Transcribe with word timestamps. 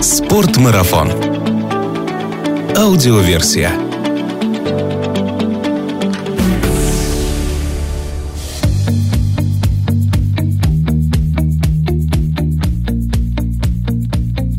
Спортмарафон. 0.00 1.10
Аудиоверсия. 2.76 3.87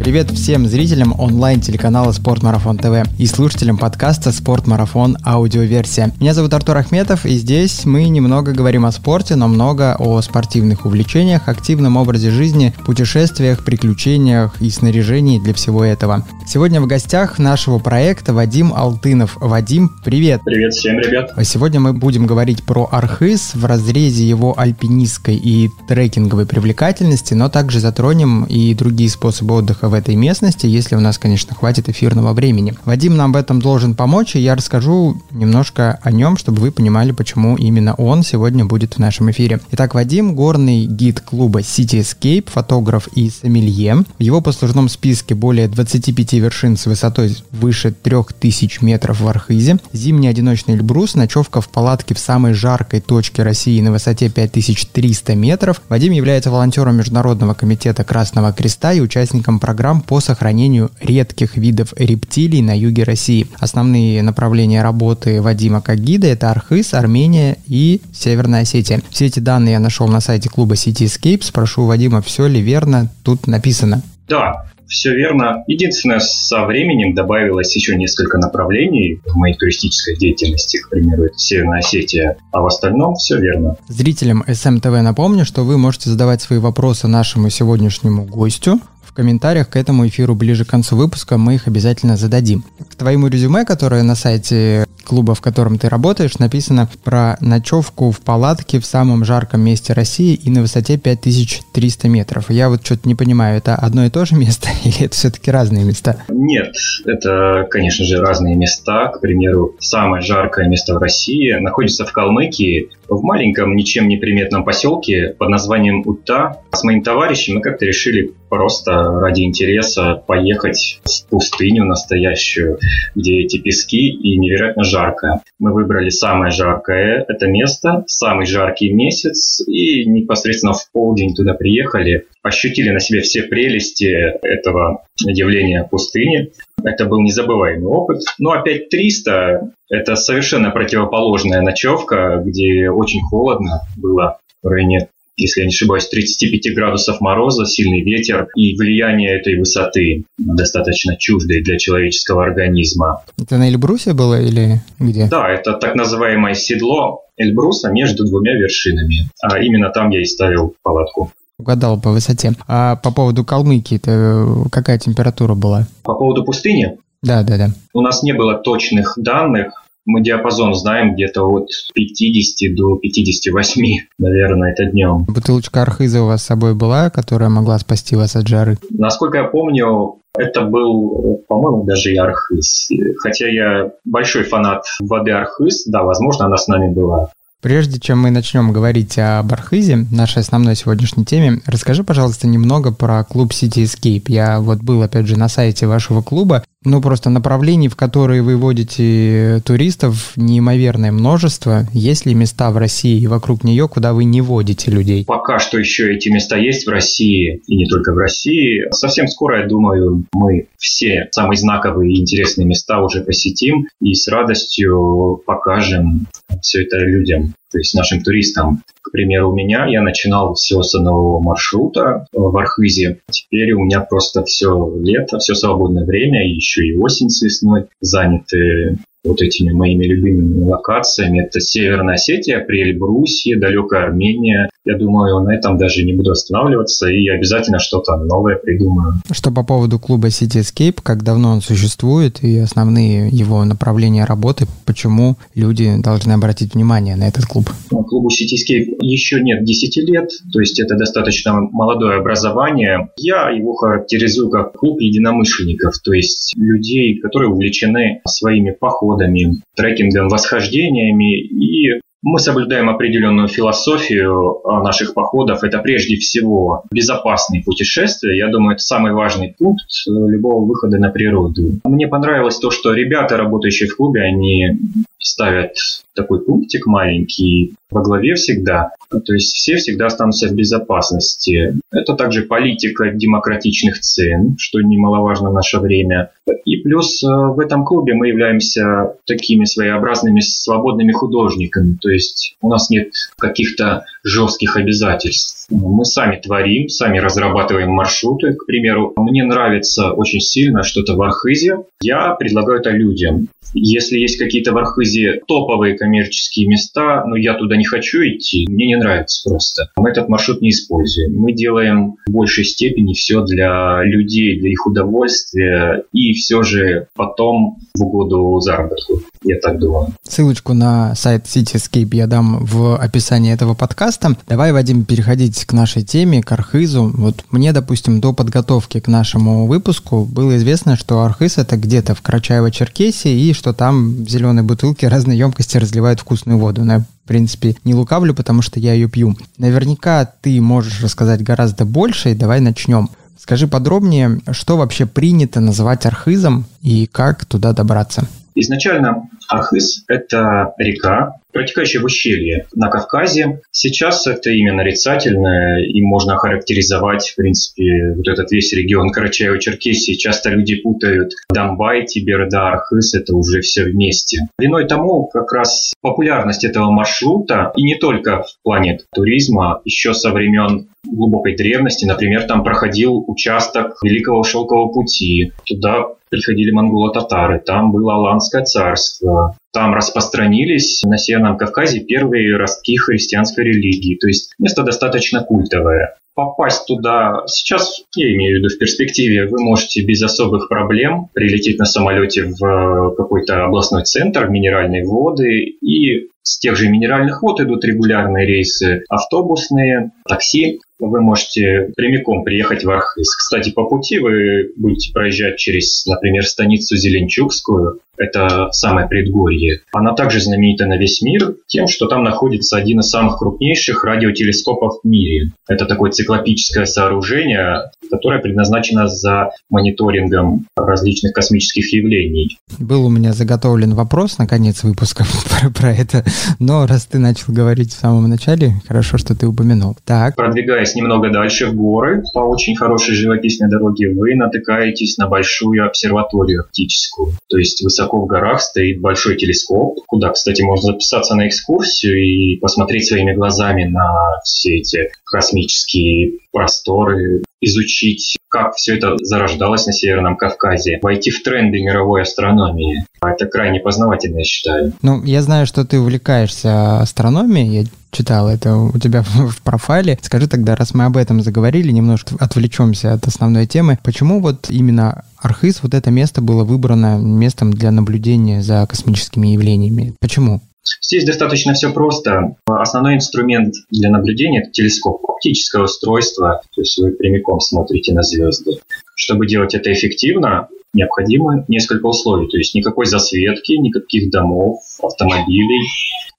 Привет 0.09 0.31
всем 0.31 0.65
зрителям 0.65 1.13
онлайн-телеканала 1.19 2.11
Спортмарафон 2.13 2.79
ТВ 2.79 3.07
и 3.19 3.27
слушателям 3.27 3.77
подкаста 3.77 4.31
Спортмарафон 4.31 5.15
аудиоверсия. 5.23 6.11
Меня 6.19 6.33
зовут 6.33 6.51
Артур 6.55 6.77
Ахметов, 6.77 7.27
и 7.27 7.37
здесь 7.37 7.85
мы 7.85 8.09
немного 8.09 8.51
говорим 8.51 8.87
о 8.87 8.91
спорте, 8.91 9.35
но 9.35 9.47
много 9.47 9.95
о 9.99 10.19
спортивных 10.23 10.87
увлечениях, 10.87 11.47
активном 11.47 11.95
образе 11.95 12.31
жизни, 12.31 12.73
путешествиях, 12.87 13.63
приключениях 13.63 14.59
и 14.59 14.71
снаряжении 14.71 15.37
для 15.37 15.53
всего 15.53 15.85
этого. 15.85 16.25
Сегодня 16.47 16.81
в 16.81 16.87
гостях 16.87 17.37
нашего 17.37 17.77
проекта 17.77 18.33
Вадим 18.33 18.73
Алтынов. 18.73 19.37
Вадим, 19.39 19.91
привет! 20.03 20.41
Привет 20.43 20.73
всем, 20.73 20.97
ребят! 20.97 21.33
Сегодня 21.43 21.79
мы 21.79 21.93
будем 21.93 22.25
говорить 22.25 22.63
про 22.63 22.89
Архыз 22.91 23.51
в 23.53 23.63
разрезе 23.63 24.27
его 24.27 24.59
альпинистской 24.59 25.35
и 25.35 25.69
трекинговой 25.87 26.47
привлекательности, 26.47 27.35
но 27.35 27.47
также 27.47 27.79
затронем 27.79 28.45
и 28.45 28.73
другие 28.73 29.11
способы 29.11 29.53
отдыха 29.53 29.87
в 29.87 29.98
этой 29.99 30.15
местности, 30.15 30.65
если 30.65 30.95
у 30.95 30.99
нас, 30.99 31.17
конечно, 31.17 31.53
хватит 31.53 31.89
эфирного 31.89 32.33
времени. 32.33 32.73
Вадим 32.85 33.15
нам 33.15 33.33
в 33.33 33.35
этом 33.35 33.61
должен 33.61 33.93
помочь, 33.93 34.35
и 34.35 34.39
я 34.39 34.55
расскажу 34.55 35.21
немножко 35.31 35.99
о 36.01 36.11
нем, 36.11 36.37
чтобы 36.37 36.61
вы 36.61 36.71
понимали, 36.71 37.11
почему 37.11 37.55
именно 37.55 37.93
он 37.93 38.23
сегодня 38.23 38.65
будет 38.65 38.95
в 38.95 38.99
нашем 38.99 39.29
эфире. 39.31 39.59
Итак, 39.71 39.93
Вадим– 39.93 40.33
горный 40.35 40.85
гид 40.85 41.19
клуба 41.19 41.59
City 41.59 41.99
Escape, 41.99 42.49
фотограф 42.49 43.07
и 43.15 43.29
сомелье. 43.29 44.03
В 44.17 44.23
его 44.23 44.41
послужном 44.41 44.89
списке 44.89 45.35
более 45.35 45.67
25 45.67 46.33
вершин 46.33 46.77
с 46.77 46.85
высотой 46.85 47.35
выше 47.51 47.91
3000 47.91 48.83
метров 48.83 49.19
в 49.19 49.27
Архизе, 49.27 49.77
зимний 49.93 50.27
одиночный 50.27 50.75
Эльбрус, 50.75 51.15
ночевка 51.15 51.61
в 51.61 51.69
палатке 51.69 52.15
в 52.15 52.19
самой 52.19 52.53
жаркой 52.53 53.01
точке 53.01 53.43
России 53.43 53.81
на 53.81 53.91
высоте 53.91 54.29
5300 54.29 55.35
метров. 55.35 55.81
Вадим 55.89 56.13
является 56.13 56.51
волонтером 56.51 56.97
Международного 56.97 57.53
комитета 57.53 58.03
Красного 58.03 58.53
Креста 58.53 58.93
и 58.93 59.01
участником 59.01 59.59
программы 59.59 59.78
программ 59.79 60.01
по 60.01 60.19
сохранению 60.19 60.91
редких 60.99 61.55
видов 61.55 61.93
рептилий 61.95 62.61
на 62.61 62.77
юге 62.77 63.03
России. 63.03 63.47
Основные 63.59 64.21
направления 64.21 64.83
работы 64.83 65.41
Вадима 65.41 65.79
как 65.79 65.99
гида– 65.99 66.27
это 66.35 66.51
Архыз, 66.51 66.93
Армения 66.93 67.55
и 67.65 68.01
Северная 68.11 68.63
Осетия. 68.63 69.01
Все 69.09 69.27
эти 69.27 69.39
данные 69.39 69.73
я 69.73 69.79
нашел 69.79 70.09
на 70.09 70.19
сайте 70.19 70.49
клуба 70.49 70.75
City 70.75 71.05
Escape. 71.05 71.41
Спрошу 71.43 71.85
Вадима, 71.85 72.21
все 72.21 72.47
ли 72.47 72.59
верно 72.59 73.09
тут 73.23 73.47
написано? 73.47 74.01
Да, 74.27 74.65
все 74.89 75.15
верно. 75.15 75.63
Единственное, 75.67 76.19
со 76.19 76.65
временем 76.65 77.15
добавилось 77.15 77.73
еще 77.73 77.95
несколько 77.95 78.37
направлений 78.37 79.21
в 79.25 79.37
моей 79.37 79.55
туристической 79.55 80.17
деятельности, 80.17 80.77
к 80.77 80.89
примеру, 80.89 81.23
это 81.23 81.37
Северная 81.37 81.79
Осетия, 81.79 82.35
а 82.51 82.59
в 82.59 82.65
остальном 82.65 83.15
все 83.15 83.37
верно. 83.37 83.77
Зрителям 83.87 84.43
СМТВ 84.45 85.01
напомню, 85.01 85.45
что 85.45 85.63
вы 85.63 85.77
можете 85.77 86.09
задавать 86.09 86.41
свои 86.41 86.59
вопросы 86.59 87.07
нашему 87.07 87.49
сегодняшнему 87.49 88.25
гостю 88.25 88.81
в 89.09 89.13
комментариях 89.13 89.69
к 89.69 89.75
этому 89.75 90.07
эфиру 90.07 90.35
ближе 90.35 90.65
к 90.65 90.69
концу 90.69 90.95
выпуска 90.95 91.37
мы 91.37 91.55
их 91.55 91.67
обязательно 91.67 92.15
зададим. 92.15 92.63
К 92.91 92.95
твоему 92.95 93.27
резюме, 93.27 93.65
которое 93.65 94.03
на 94.03 94.13
сайте 94.13 94.85
клуба, 95.03 95.33
в 95.33 95.41
котором 95.41 95.79
ты 95.79 95.89
работаешь, 95.89 96.37
написано 96.37 96.87
про 97.03 97.35
ночевку 97.41 98.11
в 98.11 98.19
палатке 98.19 98.79
в 98.79 98.85
самом 98.85 99.25
жарком 99.25 99.61
месте 99.61 99.93
России 99.93 100.35
и 100.35 100.51
на 100.51 100.61
высоте 100.61 100.97
5300 100.97 102.07
метров. 102.07 102.51
Я 102.51 102.69
вот 102.69 102.85
что-то 102.85 103.07
не 103.07 103.15
понимаю, 103.15 103.57
это 103.57 103.75
одно 103.75 104.05
и 104.05 104.11
то 104.11 104.25
же 104.25 104.35
место 104.35 104.69
или 104.83 105.05
это 105.05 105.15
все-таки 105.15 105.49
разные 105.49 105.83
места? 105.83 106.17
Нет, 106.29 106.75
это, 107.05 107.67
конечно 107.71 108.05
же, 108.05 108.21
разные 108.21 108.55
места. 108.55 109.07
К 109.07 109.21
примеру, 109.21 109.75
самое 109.79 110.21
жаркое 110.21 110.67
место 110.67 110.93
в 110.93 110.99
России 110.99 111.51
находится 111.53 112.05
в 112.05 112.11
Калмыкии, 112.11 112.89
в 113.09 113.23
маленьком, 113.23 113.75
ничем 113.75 114.07
не 114.07 114.17
приметном 114.17 114.63
поселке 114.63 115.35
под 115.37 115.49
названием 115.49 116.03
Ута. 116.05 116.61
С 116.71 116.83
моим 116.83 117.01
товарищем 117.01 117.55
мы 117.55 117.61
как-то 117.61 117.85
решили 117.85 118.33
просто 118.49 118.91
ради 119.19 119.41
интереса 119.41 120.23
поехать 120.25 120.99
в 121.03 121.29
пустыню 121.29 121.85
настоящую, 121.85 122.79
где 123.15 123.41
эти 123.41 123.57
пески 123.59 124.09
и 124.09 124.37
невероятно 124.37 124.83
жарко. 124.83 125.41
Мы 125.59 125.73
выбрали 125.73 126.09
самое 126.09 126.51
жаркое 126.51 127.25
это 127.27 127.47
место, 127.47 128.03
самый 128.07 128.45
жаркий 128.45 128.91
месяц, 128.91 129.61
и 129.67 130.05
непосредственно 130.05 130.73
в 130.73 130.91
полдень 130.91 131.35
туда 131.35 131.53
приехали, 131.53 132.25
ощутили 132.41 132.89
на 132.89 132.99
себе 132.99 133.21
все 133.21 133.43
прелести 133.43 134.05
этого 134.05 135.03
явления 135.19 135.87
пустыни. 135.89 136.51
Это 136.83 137.05
был 137.05 137.21
незабываемый 137.21 137.87
опыт. 137.87 138.21
Но 138.37 138.51
опять 138.51 138.89
300– 138.89 139.71
это 139.89 140.15
совершенно 140.15 140.71
противоположная 140.71 141.61
ночевка, 141.61 142.41
где 142.45 142.89
очень 142.89 143.21
холодно 143.21 143.81
было 143.97 144.39
в 144.61 144.67
районе 144.67 145.09
если 145.39 145.61
я 145.61 145.67
не 145.67 145.69
ошибаюсь, 145.69 146.07
35 146.09 146.75
градусов 146.75 147.21
мороза, 147.21 147.65
сильный 147.65 148.01
ветер 148.01 148.49
и 148.55 148.75
влияние 148.75 149.39
этой 149.39 149.57
высоты 149.57 150.25
достаточно 150.37 151.15
чуждой 151.17 151.63
для 151.63 151.77
человеческого 151.77 152.43
организма. 152.43 153.23
Это 153.41 153.57
на 153.57 153.69
Эльбрусе 153.69 154.13
было 154.13 154.39
или 154.39 154.81
где? 154.99 155.27
Да, 155.27 155.49
это 155.49 155.73
так 155.73 155.95
называемое 155.95 156.53
седло 156.53 157.21
Эльбруса 157.37 157.89
между 157.89 158.25
двумя 158.25 158.53
вершинами. 158.53 159.29
А 159.41 159.59
именно 159.59 159.89
там 159.89 160.09
я 160.09 160.21
и 160.21 160.25
ставил 160.25 160.75
палатку. 160.83 161.31
Угадал 161.59 161.99
по 161.99 162.11
высоте. 162.11 162.53
А 162.67 162.95
по 162.95 163.11
поводу 163.11 163.43
Калмыкии, 163.43 163.97
это 163.97 164.69
какая 164.71 164.97
температура 164.97 165.53
была? 165.53 165.85
По 166.03 166.15
поводу 166.15 166.43
пустыни? 166.43 166.97
Да, 167.21 167.43
да, 167.43 167.57
да. 167.57 167.67
У 167.93 168.01
нас 168.01 168.23
не 168.23 168.33
было 168.33 168.55
точных 168.55 169.13
данных, 169.17 169.73
мы 170.09 170.23
диапазон 170.23 170.73
знаем 170.73 171.13
где-то 171.13 171.43
от 171.43 171.67
50 171.93 172.75
до 172.75 172.95
58, 172.95 173.83
наверное, 174.17 174.71
это 174.71 174.85
днем. 174.85 175.25
Бутылочка 175.27 175.83
архиза 175.83 176.23
у 176.23 176.25
вас 176.25 176.41
с 176.41 176.45
собой 176.47 176.73
была, 176.73 177.09
которая 177.09 177.49
могла 177.49 177.77
спасти 177.77 178.15
вас 178.15 178.35
от 178.35 178.47
жары? 178.47 178.77
Насколько 178.89 179.37
я 179.37 179.43
помню, 179.43 180.19
это 180.35 180.61
был, 180.61 181.43
по-моему, 181.47 181.83
даже 181.83 182.11
и 182.11 182.17
архиз. 182.17 182.89
Хотя 183.19 183.47
я 183.49 183.91
большой 184.03 184.43
фанат 184.43 184.83
воды 184.99 185.31
архиз, 185.31 185.85
да, 185.85 186.01
возможно, 186.03 186.45
она 186.45 186.57
с 186.57 186.67
нами 186.67 186.91
была. 186.91 187.29
Прежде 187.61 187.99
чем 187.99 188.19
мы 188.19 188.31
начнем 188.31 188.71
говорить 188.71 189.19
об 189.19 189.51
Архизе, 189.51 190.07
нашей 190.11 190.43
основной 190.43 190.77
сегодняшней 190.77 191.25
теме, 191.25 191.59
расскажи, 191.65 192.05
пожалуйста, 192.05 192.47
немного 192.47 192.93
про 192.93 193.21
клуб 193.25 193.51
City 193.51 193.83
Escape. 193.83 194.23
Я 194.27 194.61
вот 194.61 194.79
был, 194.79 195.03
опять 195.03 195.27
же, 195.27 195.37
на 195.37 195.49
сайте 195.49 195.85
вашего 195.85 196.21
клуба, 196.21 196.63
ну, 196.85 197.01
просто 197.01 197.29
направлений, 197.29 197.89
в 197.89 197.97
которые 197.97 198.41
вы 198.41 198.55
водите 198.55 199.61
туристов, 199.65 200.31
неимоверное 200.37 201.11
множество. 201.11 201.85
Есть 201.91 202.25
ли 202.25 202.33
места 202.33 202.71
в 202.71 202.77
России 202.77 203.19
и 203.19 203.27
вокруг 203.27 203.65
нее, 203.65 203.89
куда 203.89 204.13
вы 204.13 204.23
не 204.23 204.39
водите 204.39 204.89
людей? 204.89 205.25
Пока 205.25 205.59
что 205.59 205.77
еще 205.77 206.15
эти 206.15 206.29
места 206.29 206.55
есть 206.55 206.87
в 206.87 206.89
России, 206.89 207.61
и 207.67 207.75
не 207.75 207.85
только 207.85 208.13
в 208.13 208.17
России. 208.17 208.85
Совсем 208.91 209.27
скоро, 209.27 209.59
я 209.59 209.67
думаю, 209.67 210.23
мы 210.33 210.67
все 210.77 211.27
самые 211.31 211.57
знаковые 211.57 212.13
и 212.13 212.21
интересные 212.21 212.65
места 212.65 213.01
уже 213.01 213.23
посетим 213.23 213.87
и 213.99 214.13
с 214.13 214.29
радостью 214.29 215.43
покажем 215.45 216.27
все 216.61 216.83
это 216.83 216.97
людям 216.97 217.48
то 217.71 217.77
есть 217.77 217.93
нашим 217.95 218.21
туристам. 218.21 218.83
К 219.01 219.11
примеру, 219.11 219.51
у 219.51 219.55
меня 219.55 219.87
я 219.87 220.01
начинал 220.01 220.55
с 220.55 220.95
одного 220.95 221.39
маршрута 221.39 222.25
в 222.31 222.55
Архизе. 222.57 223.21
Теперь 223.29 223.73
у 223.73 223.81
меня 223.81 224.01
просто 224.01 224.43
все 224.43 224.91
лето, 225.01 225.39
все 225.39 225.55
свободное 225.55 226.05
время, 226.05 226.47
еще 226.47 226.85
и 226.85 226.95
осень 226.95 227.29
с 227.29 227.41
весной 227.41 227.85
заняты 228.01 228.97
вот 229.23 229.41
этими 229.41 229.71
моими 229.71 230.05
любимыми 230.05 230.63
локациями. 230.63 231.39
Это 231.45 231.59
Северная 231.59 232.15
Осетия, 232.15 232.59
Прельбрусье, 232.59 233.57
далекая 233.57 234.03
Армения. 234.05 234.69
Я 234.85 234.97
думаю, 234.97 235.41
на 235.41 235.53
этом 235.53 235.77
даже 235.77 236.03
не 236.03 236.13
буду 236.13 236.31
останавливаться 236.31 237.09
и 237.09 237.27
обязательно 237.27 237.79
что-то 237.79 238.15
новое 238.15 238.55
придумаю. 238.55 239.15
Что 239.31 239.51
по 239.51 239.63
поводу 239.63 239.99
клуба 239.99 240.29
City 240.29 240.61
Escape, 240.61 240.99
как 241.03 241.23
давно 241.23 241.51
он 241.51 241.61
существует 241.61 242.43
и 242.43 242.57
основные 242.57 243.27
его 243.29 243.63
направления 243.65 244.23
работы, 244.23 244.65
почему 244.85 245.35
люди 245.53 245.95
должны 246.01 246.31
обратить 246.31 246.73
внимание 246.73 247.15
на 247.17 247.27
этот 247.27 247.45
клуб? 247.45 247.69
Ну, 247.91 248.03
клубу 248.03 248.29
City 248.29 248.55
Escape 248.55 248.95
еще 249.01 249.41
нет 249.41 249.65
10 249.65 249.97
лет, 250.09 250.29
то 250.51 250.59
есть 250.61 250.79
это 250.79 250.95
достаточно 250.95 251.59
молодое 251.59 252.19
образование. 252.19 253.09
Я 253.17 253.49
его 253.49 253.73
характеризую 253.73 254.49
как 254.49 254.73
клуб 254.73 255.01
единомышленников, 255.01 255.95
то 256.03 256.13
есть 256.13 256.53
людей, 256.55 257.19
которые 257.19 257.51
увлечены 257.51 258.21
своими 258.25 258.71
походами 258.71 259.08
походами, 259.09 259.61
трекингом, 259.75 260.29
восхождениями. 260.29 261.39
И 261.41 261.99
мы 262.21 262.39
соблюдаем 262.39 262.89
определенную 262.89 263.47
философию 263.47 264.61
наших 264.83 265.13
походов. 265.13 265.63
Это 265.63 265.79
прежде 265.79 266.17
всего 266.17 266.83
безопасные 266.91 267.63
путешествия. 267.63 268.37
Я 268.37 268.49
думаю, 268.49 268.73
это 268.73 268.83
самый 268.83 269.13
важный 269.13 269.55
пункт 269.57 269.85
любого 270.05 270.65
выхода 270.65 270.97
на 270.97 271.09
природу. 271.09 271.79
Мне 271.85 272.07
понравилось 272.07 272.59
то, 272.59 272.71
что 272.71 272.93
ребята, 272.93 273.37
работающие 273.37 273.87
в 273.87 273.95
клубе, 273.95 274.21
они 274.21 274.79
ставят 275.17 275.71
такой 276.13 276.43
пунктик 276.43 276.85
маленький 276.87 277.75
во 277.91 278.01
главе 278.01 278.35
всегда. 278.35 278.91
То 279.09 279.33
есть 279.33 279.55
все 279.55 279.77
всегда 279.77 280.07
останутся 280.07 280.47
в 280.47 280.53
безопасности. 280.53 281.79
Это 281.91 282.13
также 282.13 282.43
политика 282.43 283.11
демократичных 283.11 283.99
цен, 283.99 284.55
что 284.57 284.81
немаловажно 284.81 285.49
в 285.49 285.53
наше 285.53 285.79
время. 285.79 286.31
И 286.65 286.77
плюс 286.77 287.23
э, 287.23 287.27
в 287.27 287.59
этом 287.59 287.83
клубе 287.83 288.13
мы 288.13 288.27
являемся 288.27 289.15
такими 289.25 289.65
своеобразными 289.65 290.39
свободными 290.39 291.11
художниками. 291.11 291.97
То 291.99 292.09
есть 292.09 292.55
у 292.61 292.69
нас 292.69 292.89
нет 292.89 293.11
каких-то 293.37 294.05
жестких 294.23 294.77
обязательств. 294.77 295.67
Мы 295.71 296.05
сами 296.05 296.35
творим, 296.37 296.89
сами 296.89 297.19
разрабатываем 297.19 297.91
маршруты. 297.91 298.53
К 298.53 298.65
примеру, 298.65 299.13
мне 299.17 299.43
нравится 299.43 300.11
очень 300.11 300.39
сильно 300.39 300.83
что-то 300.83 301.15
в 301.15 301.21
Архизе. 301.21 301.77
Я 302.01 302.35
предлагаю 302.35 302.79
это 302.79 302.91
людям. 302.91 303.49
Если 303.73 304.17
есть 304.17 304.37
какие-то 304.39 304.71
в 304.71 304.77
Архизе 304.77 305.41
топовые 305.47 305.97
коммерческие 305.97 306.67
места, 306.67 307.23
но 307.25 307.35
я 307.35 307.53
туда 307.53 307.77
не 307.79 307.85
хочу 307.85 308.19
идти, 308.19 308.67
мне 308.69 308.87
не 308.87 308.97
нравится 308.97 309.41
просто. 309.49 309.89
Мы 309.97 310.09
этот 310.09 310.29
маршрут 310.29 310.61
не 310.61 310.69
используем. 310.69 311.35
Мы 311.35 311.53
делаем 311.53 312.15
в 312.27 312.31
большей 312.31 312.65
степени 312.65 313.13
все 313.13 313.43
для 313.43 314.03
людей, 314.03 314.59
для 314.59 314.69
их 314.69 314.85
удовольствия 314.85 316.03
и 316.13 316.33
все 316.33 316.61
же 316.61 317.07
потом 317.15 317.79
в 317.95 318.03
угоду 318.03 318.59
заработку. 318.59 319.21
Я 319.43 319.57
так 319.59 319.79
думаю. 319.79 320.07
Ссылочку 320.23 320.73
на 320.73 321.15
сайт 321.15 321.45
Cityscape 321.45 322.09
я 322.13 322.27
дам 322.27 322.65
в 322.65 322.97
описании 322.97 323.53
этого 323.53 323.73
подкаста. 323.73 324.35
Давай, 324.47 324.71
Вадим, 324.73 325.05
переходить 325.05 325.65
к 325.65 325.73
нашей 325.73 326.03
теме, 326.03 326.43
к 326.43 326.51
Архизу. 326.51 327.11
Вот 327.15 327.45
мне, 327.51 327.71
допустим, 327.71 328.19
до 328.19 328.33
подготовки 328.33 328.99
к 328.99 329.07
нашему 329.07 329.65
выпуску 329.65 330.25
было 330.25 330.57
известно, 330.57 330.97
что 330.97 331.23
Архиз 331.23 331.57
это 331.57 331.77
где-то 331.77 332.15
в 332.15 332.21
Карачаево-Черкесии 332.21 333.33
и 333.33 333.53
что 333.53 333.73
там 333.73 334.25
в 334.25 334.29
зеленой 334.29 334.63
бутылке 334.63 335.07
разные 335.07 335.37
емкости 335.37 335.77
разливают 335.77 336.19
вкусную 336.19 336.59
воду. 336.59 336.83
Но 336.83 336.93
я, 336.93 337.05
принципе, 337.29 337.75
не 337.85 337.93
лукавлю, 337.93 338.33
потому 338.33 338.63
что 338.63 338.79
я 338.79 338.93
ее 338.93 339.07
пью. 339.07 339.37
Наверняка 339.59 340.25
ты 340.25 340.59
можешь 340.59 341.01
рассказать 341.01 341.43
гораздо 341.43 341.85
больше, 341.85 342.31
и 342.31 342.35
давай 342.35 342.59
начнем. 342.59 343.09
Скажи 343.37 343.67
подробнее, 343.67 344.39
что 344.51 344.77
вообще 344.77 345.05
принято 345.05 345.59
называть 345.59 346.07
архизом 346.07 346.65
и 346.81 347.05
как 347.05 347.45
туда 347.45 347.71
добраться? 347.73 348.27
Изначально 348.55 349.29
Архыз– 349.47 350.03
это 350.07 350.73
река, 350.79 351.35
протекающая 351.51 352.01
в 352.01 352.05
ущелье 352.05 352.67
на 352.75 352.89
Кавказе. 352.89 353.61
Сейчас 353.71 354.27
это 354.27 354.49
имя 354.51 354.73
нарицательное, 354.73 355.83
и 355.85 356.01
можно 356.01 356.37
характеризовать, 356.37 357.29
в 357.29 357.35
принципе, 357.35 358.13
вот 358.15 358.27
этот 358.27 358.51
весь 358.51 358.73
регион 358.73 359.11
Карачаево-Черкесии. 359.11 360.15
Часто 360.17 360.49
люди 360.49 360.75
путают 360.75 361.33
Донбай, 361.53 362.05
Тиберда, 362.05 362.69
Архыз– 362.69 363.13
это 363.15 363.35
уже 363.35 363.61
все 363.61 363.85
вместе. 363.85 364.47
Виной 364.59 364.87
тому 364.87 365.27
как 365.27 365.51
раз 365.51 365.93
популярность 366.01 366.63
этого 366.63 366.91
маршрута, 366.91 367.71
и 367.75 367.83
не 367.83 367.95
только 367.95 368.43
в 368.43 368.63
плане 368.63 368.99
туризма, 369.13 369.81
еще 369.85 370.13
со 370.13 370.31
времен 370.31 370.89
глубокой 371.07 371.55
древности. 371.55 372.05
Например, 372.05 372.43
там 372.43 372.63
проходил 372.63 373.23
участок 373.27 373.97
Великого 374.03 374.43
Шелкового 374.43 374.91
пути. 374.91 375.53
Туда 375.65 376.07
приходили 376.29 376.71
монголо-татары, 376.71 377.59
там 377.59 377.91
было 377.91 378.13
Аланское 378.13 378.63
царство, 378.63 379.57
там 379.71 379.93
распространились 379.93 381.03
на 381.03 381.17
Северном 381.17 381.57
Кавказе 381.57 382.01
первые 382.01 382.57
ростки 382.57 382.97
христианской 382.97 383.65
религии. 383.65 384.15
То 384.15 384.27
есть 384.27 384.53
место 384.59 384.83
достаточно 384.83 385.43
культовое. 385.43 386.15
Попасть 386.35 386.85
туда 386.87 387.43
сейчас, 387.47 388.01
я 388.15 388.33
имею 388.33 388.55
в 388.55 388.59
виду 388.59 388.69
в 388.73 388.79
перспективе, 388.79 389.47
вы 389.47 389.61
можете 389.61 390.03
без 390.05 390.23
особых 390.23 390.69
проблем 390.69 391.27
прилететь 391.33 391.77
на 391.79 391.85
самолете 391.85 392.45
в 392.45 393.13
какой-то 393.17 393.65
областной 393.65 394.03
центр, 394.05 394.47
минеральные 394.47 395.05
воды, 395.05 395.59
и 395.63 396.29
с 396.43 396.59
тех 396.59 396.75
же 396.75 396.89
минеральных 396.89 397.41
вод 397.41 397.61
идут 397.61 397.83
регулярные 397.85 398.45
рейсы 398.45 399.03
автобусные, 399.09 400.11
такси. 400.27 400.79
Вы 400.99 401.21
можете 401.21 401.93
прямиком 401.95 402.43
приехать 402.43 402.83
в 402.83 402.89
Архыз. 402.89 403.33
Кстати, 403.35 403.71
по 403.71 403.85
пути 403.85 404.19
вы 404.19 404.71
будете 404.75 405.13
проезжать 405.13 405.57
через, 405.57 406.05
например, 406.05 406.45
станицу 406.45 406.97
Зеленчукскую, 406.97 408.01
это 408.19 408.67
самое 408.71 409.07
предгорье. 409.07 409.79
Она 409.93 410.13
также 410.13 410.41
знаменита 410.41 410.85
на 410.85 410.97
весь 410.97 411.21
мир 411.21 411.55
тем, 411.67 411.87
что 411.87 412.07
там 412.07 412.23
находится 412.23 412.75
один 412.75 412.99
из 412.99 413.09
самых 413.09 413.39
крупнейших 413.39 414.03
радиотелескопов 414.03 414.99
в 415.01 415.07
мире. 415.07 415.53
Это 415.67 415.85
такое 415.85 416.11
циклопическое 416.11 416.85
сооружение, 416.85 417.91
которое 418.11 418.41
предназначено 418.41 419.07
за 419.07 419.51
мониторингом 419.69 420.65
различных 420.75 421.33
космических 421.33 421.93
явлений. 421.93 422.57
Был 422.77 423.05
у 423.05 423.09
меня 423.09 423.31
заготовлен 423.31 423.93
вопрос 423.93 424.37
на 424.37 424.47
конец 424.47 424.83
выпуска 424.83 425.23
про, 425.61 425.69
про 425.69 425.93
это, 425.93 426.25
но 426.59 426.85
раз 426.85 427.05
ты 427.05 427.19
начал 427.19 427.53
говорить 427.53 427.93
в 427.93 427.99
самом 427.99 428.29
начале, 428.29 428.73
хорошо, 428.87 429.17
что 429.17 429.35
ты 429.35 429.47
упомянул. 429.47 429.95
Так. 430.05 430.35
Продвигаясь 430.35 430.95
немного 430.95 431.31
дальше 431.31 431.67
в 431.67 431.75
горы, 431.75 432.23
по 432.33 432.39
очень 432.39 432.75
хорошей 432.75 433.15
живописной 433.15 433.69
дороге, 433.69 434.13
вы 434.13 434.35
натыкаетесь 434.35 435.17
на 435.17 435.27
большую 435.27 435.85
обсерваторию 435.85 436.61
оптическую. 436.61 437.33
То 437.49 437.57
есть 437.57 437.83
высоко 437.83 438.21
в 438.21 438.27
горах 438.27 438.61
стоит 438.61 439.01
большой 439.01 439.37
телескоп, 439.37 439.99
куда, 440.07 440.31
кстати, 440.31 440.61
можно 440.61 440.93
записаться 440.93 441.35
на 441.35 441.47
экскурсию 441.47 442.17
и 442.17 442.57
посмотреть 442.57 443.07
своими 443.07 443.33
глазами 443.33 443.85
на 443.85 444.39
все 444.43 444.77
эти 444.77 445.11
космические 445.25 446.39
просторы, 446.51 447.43
изучить, 447.61 448.37
как 448.47 448.75
все 448.75 448.95
это 448.95 449.17
зарождалось 449.21 449.85
на 449.85 449.93
Северном 449.93 450.37
Кавказе, 450.37 450.99
войти 451.01 451.31
в 451.31 451.43
тренды 451.43 451.81
мировой 451.81 452.23
астрономии. 452.23 453.05
Это 453.21 453.45
крайне 453.45 453.79
познавательно, 453.79 454.39
я 454.39 454.43
считаю. 454.43 454.93
Ну, 455.01 455.23
я 455.23 455.41
знаю, 455.41 455.65
что 455.65 455.85
ты 455.85 455.99
увлекаешься 455.99 456.99
астрономией, 456.99 457.83
я 457.83 457.85
читал 458.11 458.49
это 458.49 458.75
у 458.75 458.97
тебя 458.97 459.21
в 459.27 459.61
профайле. 459.61 460.17
Скажи 460.21 460.47
тогда, 460.47 460.75
раз 460.75 460.93
мы 460.93 461.05
об 461.05 461.17
этом 461.17 461.41
заговорили, 461.41 461.91
немножко 461.91 462.35
отвлечемся 462.39 463.13
от 463.13 463.27
основной 463.27 463.67
темы. 463.67 463.97
Почему 464.03 464.39
вот 464.39 464.69
именно 464.69 465.23
Архыз, 465.37 465.81
вот 465.83 465.93
это 465.93 466.11
место 466.11 466.41
было 466.41 466.63
выбрано 466.63 467.17
местом 467.17 467.71
для 467.71 467.91
наблюдения 467.91 468.61
за 468.61 468.85
космическими 468.87 469.49
явлениями? 469.49 470.13
Почему? 470.19 470.61
Здесь 471.01 471.25
достаточно 471.25 471.73
все 471.73 471.91
просто. 471.91 472.55
Основной 472.67 473.15
инструмент 473.15 473.73
для 473.89 474.09
наблюдения– 474.09 474.61
это 474.63 474.71
телескоп, 474.71 475.27
оптическое 475.27 475.83
устройство, 475.83 476.61
то 476.75 476.81
есть 476.81 476.97
вы 476.99 477.11
прямиком 477.11 477.59
смотрите 477.59 478.13
на 478.13 478.21
звезды. 478.21 478.79
Чтобы 479.15 479.47
делать 479.47 479.73
это 479.73 479.91
эффективно, 479.91 480.67
необходимо 480.93 481.65
несколько 481.67 482.05
условий, 482.05 482.47
то 482.47 482.57
есть 482.57 482.75
никакой 482.75 483.05
засветки, 483.05 483.73
никаких 483.73 484.31
домов, 484.31 484.81
автомобилей 485.01 485.81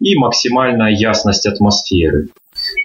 и 0.00 0.16
максимальная 0.16 0.90
ясность 0.90 1.46
атмосферы. 1.46 2.28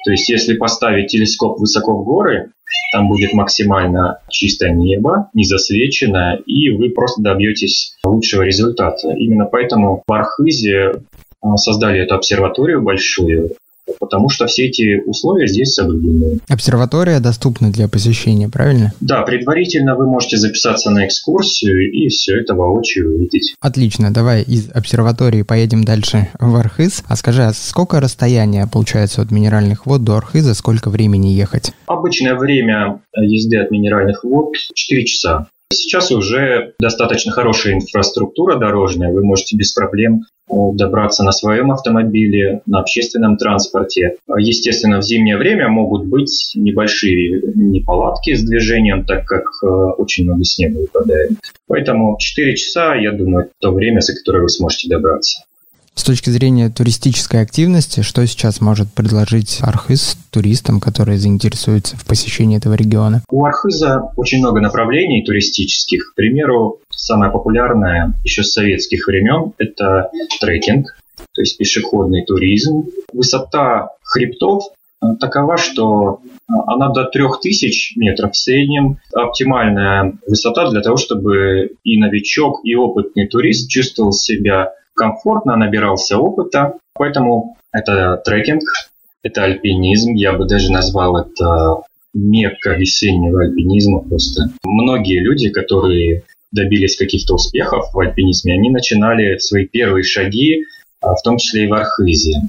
То 0.06 0.12
есть 0.12 0.30
если 0.30 0.56
поставить 0.56 1.08
телескоп 1.08 1.60
высоко 1.60 1.98
в 1.98 2.06
горы, 2.06 2.52
там 2.92 3.08
будет 3.08 3.34
максимально 3.34 4.20
чистое 4.30 4.74
небо, 4.74 5.30
не 5.34 5.44
засвеченное, 5.44 6.38
и 6.46 6.70
вы 6.70 6.90
просто 6.90 7.22
добьетесь 7.22 7.96
лучшего 8.04 8.44
результата. 8.44 9.10
Именно 9.10 9.46
поэтому 9.46 10.04
в 10.08 10.14
Архизе 10.14 11.04
создали 11.56 12.02
эту 12.02 12.16
обсерваторию 12.16 12.82
большую, 12.82 13.52
потому 14.00 14.30
что 14.30 14.48
все 14.48 14.66
эти 14.66 15.02
условия 15.06 15.48
здесь 15.48 15.74
соблюдены. 15.74 16.40
Обсерватория 16.50 17.20
доступна 17.20 17.72
для 17.72 17.88
посещения, 17.88 18.50
правильно? 18.50 18.94
Да, 19.00 19.22
предварительно 19.22 19.96
вы 19.96 20.08
можете 20.08 20.38
записаться 20.38 20.90
на 20.90 21.06
экскурсию 21.06 21.92
и 21.92 22.08
все 22.10 22.40
это 22.40 22.56
воочию 22.56 23.16
увидеть. 23.16 23.56
Отлично, 23.60 24.14
давай 24.14 24.42
из 24.42 24.70
обсерватории 24.72 25.44
поедем 25.44 25.84
дальше 25.84 26.30
в 26.40 26.56
Архыз. 26.56 27.04
А 27.08 27.16
скажи, 27.16 27.44
а 27.44 27.54
сколько 27.54 28.00
расстояние 28.00 28.68
получается 28.68 29.22
от 29.22 29.32
минеральных 29.32 29.86
вод 29.86 30.04
до 30.04 30.18
Архыза, 30.18 30.54
сколько 30.56 30.90
времени 30.90 31.28
ехать? 31.28 31.72
Обычное 31.86 32.36
время 32.36 33.02
езды 33.16 33.58
от 33.58 33.72
минеральных 33.72 34.24
вод 34.24 34.56
4 34.74 35.06
часа. 35.06 35.48
Сейчас 35.76 36.12
уже 36.12 36.74
достаточно 36.80 37.32
хорошая 37.32 37.76
инфраструктура 37.76 38.58
дорожная, 38.58 39.12
вы 39.12 39.24
можете 39.24 39.56
без 39.58 39.74
проблем 39.74 40.24
добраться 40.48 41.24
на 41.24 41.32
своем 41.32 41.72
автомобиле, 41.72 42.62
на 42.66 42.80
общественном 42.80 43.38
транспорте. 43.38 44.18
Естественно, 44.38 45.00
в 45.00 45.04
зимнее 45.04 45.38
время 45.38 45.70
могут 45.70 46.06
быть 46.06 46.52
небольшие 46.56 47.42
неполадки 47.56 48.36
с 48.36 48.44
движением, 48.44 49.06
так 49.06 49.26
как 49.26 49.44
э, 49.64 49.68
очень 49.68 50.26
много 50.26 50.44
снега 50.44 50.80
выпадает. 50.80 51.32
Поэтому 51.68 52.18
4 52.20 52.56
часа, 52.56 52.96
я 52.96 53.12
думаю, 53.12 53.50
то 53.60 53.72
время, 53.72 54.02
за 54.02 54.16
которое 54.16 54.44
вы 54.44 54.50
сможете 54.50 54.88
добраться. 54.88 55.44
С 55.96 56.04
точки 56.04 56.30
зрения 56.30 56.70
туристической 56.70 57.42
активности, 57.42 58.02
что 58.02 58.28
сейчас 58.28 58.60
может 58.60 58.92
предложить 58.92 59.60
Архыз 59.62 60.18
туристам, 60.30 60.82
которые 60.82 61.18
заинтересуются 61.18 61.96
в 61.96 62.06
посещении 62.06 62.58
этого 62.58 62.74
региона? 62.74 63.24
У 63.30 63.46
Архыза 63.46 64.12
очень 64.18 64.40
много 64.40 64.60
направлений 64.60 65.24
туристических. 65.24 66.12
К 66.12 66.16
примеру, 66.16 66.80
самое 66.90 67.32
популярное 67.32 68.14
еще 68.26 68.44
с 68.44 68.52
советских 68.52 69.08
времен– 69.08 69.54
это 69.58 70.12
трекинг, 70.42 70.98
то 71.34 71.42
есть 71.42 71.58
пешеходный 71.58 72.26
туризм. 72.26 72.90
Высота 73.14 73.90
хребтов 74.04 74.64
э, 75.02 75.16
такова, 75.20 75.56
что 75.56 76.20
э, 76.26 76.54
она 76.68 76.90
до 76.90 77.06
3000 77.06 77.98
метров 77.98 78.34
в 78.34 78.38
среднем. 78.38 78.98
Оптимальная 79.14 80.18
высота 80.28 80.70
для 80.70 80.82
того, 80.82 80.98
чтобы 80.98 81.72
и 81.86 81.98
новичок, 81.98 82.60
и 82.66 82.76
опытный 82.76 83.28
турист 83.28 83.70
чувствовал 83.70 84.12
себя 84.12 84.74
комфортно, 84.96 85.56
набирался 85.56 86.18
опыта. 86.18 86.74
Поэтому 86.94 87.58
это 87.72 88.22
трекинг, 88.26 88.64
это 89.24 89.44
альпинизм. 89.44 90.14
Я 90.14 90.34
бы 90.34 90.46
даже 90.46 90.72
назвал 90.72 91.18
это 91.18 91.84
мекка 92.14 92.72
весеннего 92.72 93.44
альпинизма 93.44 94.00
просто. 94.00 94.50
Многие 94.64 95.20
люди, 95.20 95.50
которые 95.50 96.24
добились 96.52 96.98
каких-то 96.98 97.36
успехов 97.36 97.94
в 97.94 98.00
альпинизме, 98.00 98.54
они 98.54 98.70
начинали 98.70 99.38
свои 99.38 99.66
первые 99.66 100.04
шаги, 100.04 100.64
а, 101.02 101.16
в 101.16 101.22
том 101.22 101.38
числе 101.38 101.66
и 101.66 101.68
в 101.68 101.74
Архизе. 101.74 102.40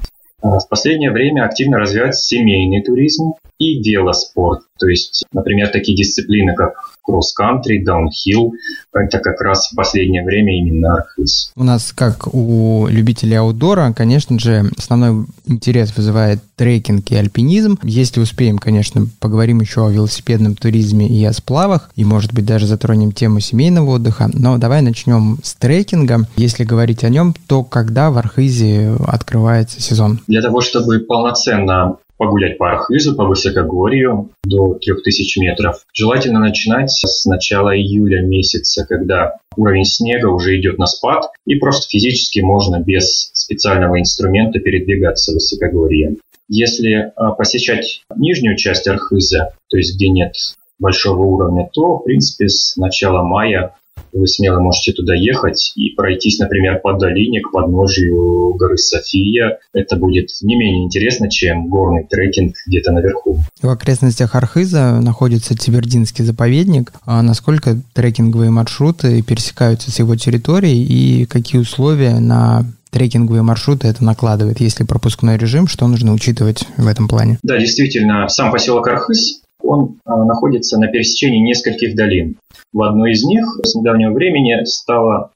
А, 0.43 0.61
в 0.61 0.69
последнее 0.69 1.11
время 1.11 1.45
активно 1.45 1.79
развивается 1.79 2.25
семейный 2.25 2.83
туризм 2.83 3.33
и 3.59 3.83
велоспорт. 3.83 4.61
То 4.79 4.87
есть, 4.87 5.25
например, 5.33 5.69
такие 5.69 5.97
дисциплины, 5.97 6.55
как 6.55 6.96
кросс-кантри, 7.06 7.84
даунхилл. 7.84 8.54
Это 8.92 9.18
как 9.18 9.40
раз 9.40 9.70
в 9.70 9.76
последнее 9.76 10.25
время 10.25 10.58
именно 10.58 10.94
Архыз. 10.94 11.52
У 11.56 11.64
нас, 11.64 11.92
как 11.92 12.34
у 12.34 12.86
любителей 12.88 13.36
аутдора, 13.36 13.92
конечно 13.94 14.38
же, 14.38 14.70
основной 14.76 15.26
интерес 15.46 15.96
вызывает 15.96 16.40
трекинг 16.56 17.10
и 17.10 17.16
альпинизм. 17.16 17.78
Если 17.82 18.20
успеем, 18.20 18.58
конечно, 18.58 19.06
поговорим 19.20 19.60
еще 19.60 19.86
о 19.86 19.90
велосипедном 19.90 20.56
туризме 20.56 21.06
и 21.06 21.25
о 21.25 21.32
сплавах, 21.32 21.90
и, 21.94 22.04
может 22.04 22.32
быть, 22.32 22.46
даже 22.46 22.66
затронем 22.66 23.12
тему 23.12 23.40
семейного 23.40 23.92
отдыха. 23.92 24.30
Но 24.32 24.58
давай 24.58 24.82
начнем 24.82 25.38
с 25.42 25.54
трекинга. 25.54 26.26
Если 26.36 26.64
говорить 26.64 27.04
о 27.04 27.08
нем, 27.08 27.34
то 27.46 27.62
когда 27.62 28.10
в 28.10 28.18
Архизе 28.18 28.96
открывается 29.06 29.80
сезон? 29.80 30.20
Для 30.26 30.42
того, 30.42 30.60
чтобы 30.60 30.98
полноценно 31.00 31.96
погулять 32.16 32.58
по 32.58 32.73
Архизу, 32.73 33.14
по 33.14 33.25
высокогорью 33.25 34.30
до 34.44 34.75
3000 34.75 35.38
метров. 35.40 35.85
Желательно 35.92 36.40
начинать 36.40 36.90
с 36.90 37.25
начала 37.26 37.76
июля 37.76 38.23
месяца, 38.23 38.87
когда 38.87 39.37
уровень 39.56 39.85
снега 39.85 40.26
уже 40.26 40.58
идет 40.58 40.78
на 40.78 40.87
спад, 40.87 41.30
и 41.46 41.56
просто 41.56 41.88
физически 41.88 42.40
можно 42.40 42.80
без 42.80 43.30
специального 43.32 44.00
инструмента 44.00 44.58
передвигаться 44.58 45.32
в 45.32 45.35
высокогорье. 45.35 46.16
Если 46.49 47.12
а, 47.16 47.32
посещать 47.32 48.02
нижнюю 48.14 48.56
часть 48.56 48.87
Архиза, 48.87 49.50
то 49.68 49.76
есть 49.76 49.96
где 49.96 50.08
нет 50.08 50.35
большого 50.78 51.23
уровня, 51.25 51.68
то, 51.73 51.99
в 51.99 52.04
принципе, 52.04 52.49
с 52.49 52.76
начала 52.76 53.23
мая 53.23 53.75
вы 54.12 54.26
смело 54.26 54.61
можете 54.61 54.93
туда 54.93 55.15
ехать 55.15 55.73
и 55.76 55.91
пройтись, 55.91 56.38
например, 56.38 56.81
по 56.81 56.95
долине 56.95 57.41
к 57.41 57.50
подножию 57.50 58.55
горы 58.55 58.79
София. 58.79 59.59
Это 59.73 59.97
будет 59.97 60.31
не 60.43 60.57
менее 60.57 60.85
интересно, 60.85 61.31
чем 61.31 61.69
горный 61.69 62.07
трекинг 62.09 62.55
где-то 62.67 62.93
наверху. 62.93 63.41
В 63.61 63.69
окрестностях 63.69 64.35
Архиза 64.35 65.00
находится 65.00 65.57
Тибердинский 65.57 66.25
заповедник. 66.25 66.93
А 67.05 67.23
насколько 67.23 67.76
трекинговые 67.95 68.50
маршруты 68.50 69.23
пересекаются 69.23 69.91
с 69.91 69.99
его 69.99 70.17
территорией 70.17 70.83
и 70.83 71.26
какие 71.26 71.61
условия 71.61 72.19
на 72.19 72.65
трекинговые 72.91 73.43
маршруты 73.43 73.88
это 73.88 74.03
накладывает, 74.03 74.61
если 74.61 74.85
пропускной 74.85 75.37
режим, 75.37 75.67
что 75.67 75.87
нужно 75.87 76.15
учитывать 76.15 76.65
в 76.79 76.87
этом 76.87 77.09
плане? 77.09 77.38
Да, 77.43 77.59
действительно, 77.59 78.29
сам 78.29 78.50
поселок 78.50 78.88
Архыз 78.88 79.43
он 79.67 79.99
а, 80.05 80.25
находится 80.25 80.79
на 80.79 80.87
пересечении 80.88 81.41
нескольких 81.41 81.97
долин. 81.97 82.37
В 82.76 82.83
одной 82.83 83.12
из 83.12 83.25
них 83.25 83.42
с 83.62 83.75
недавнего 83.75 84.12
времени 84.12 84.62
стала 84.66 85.30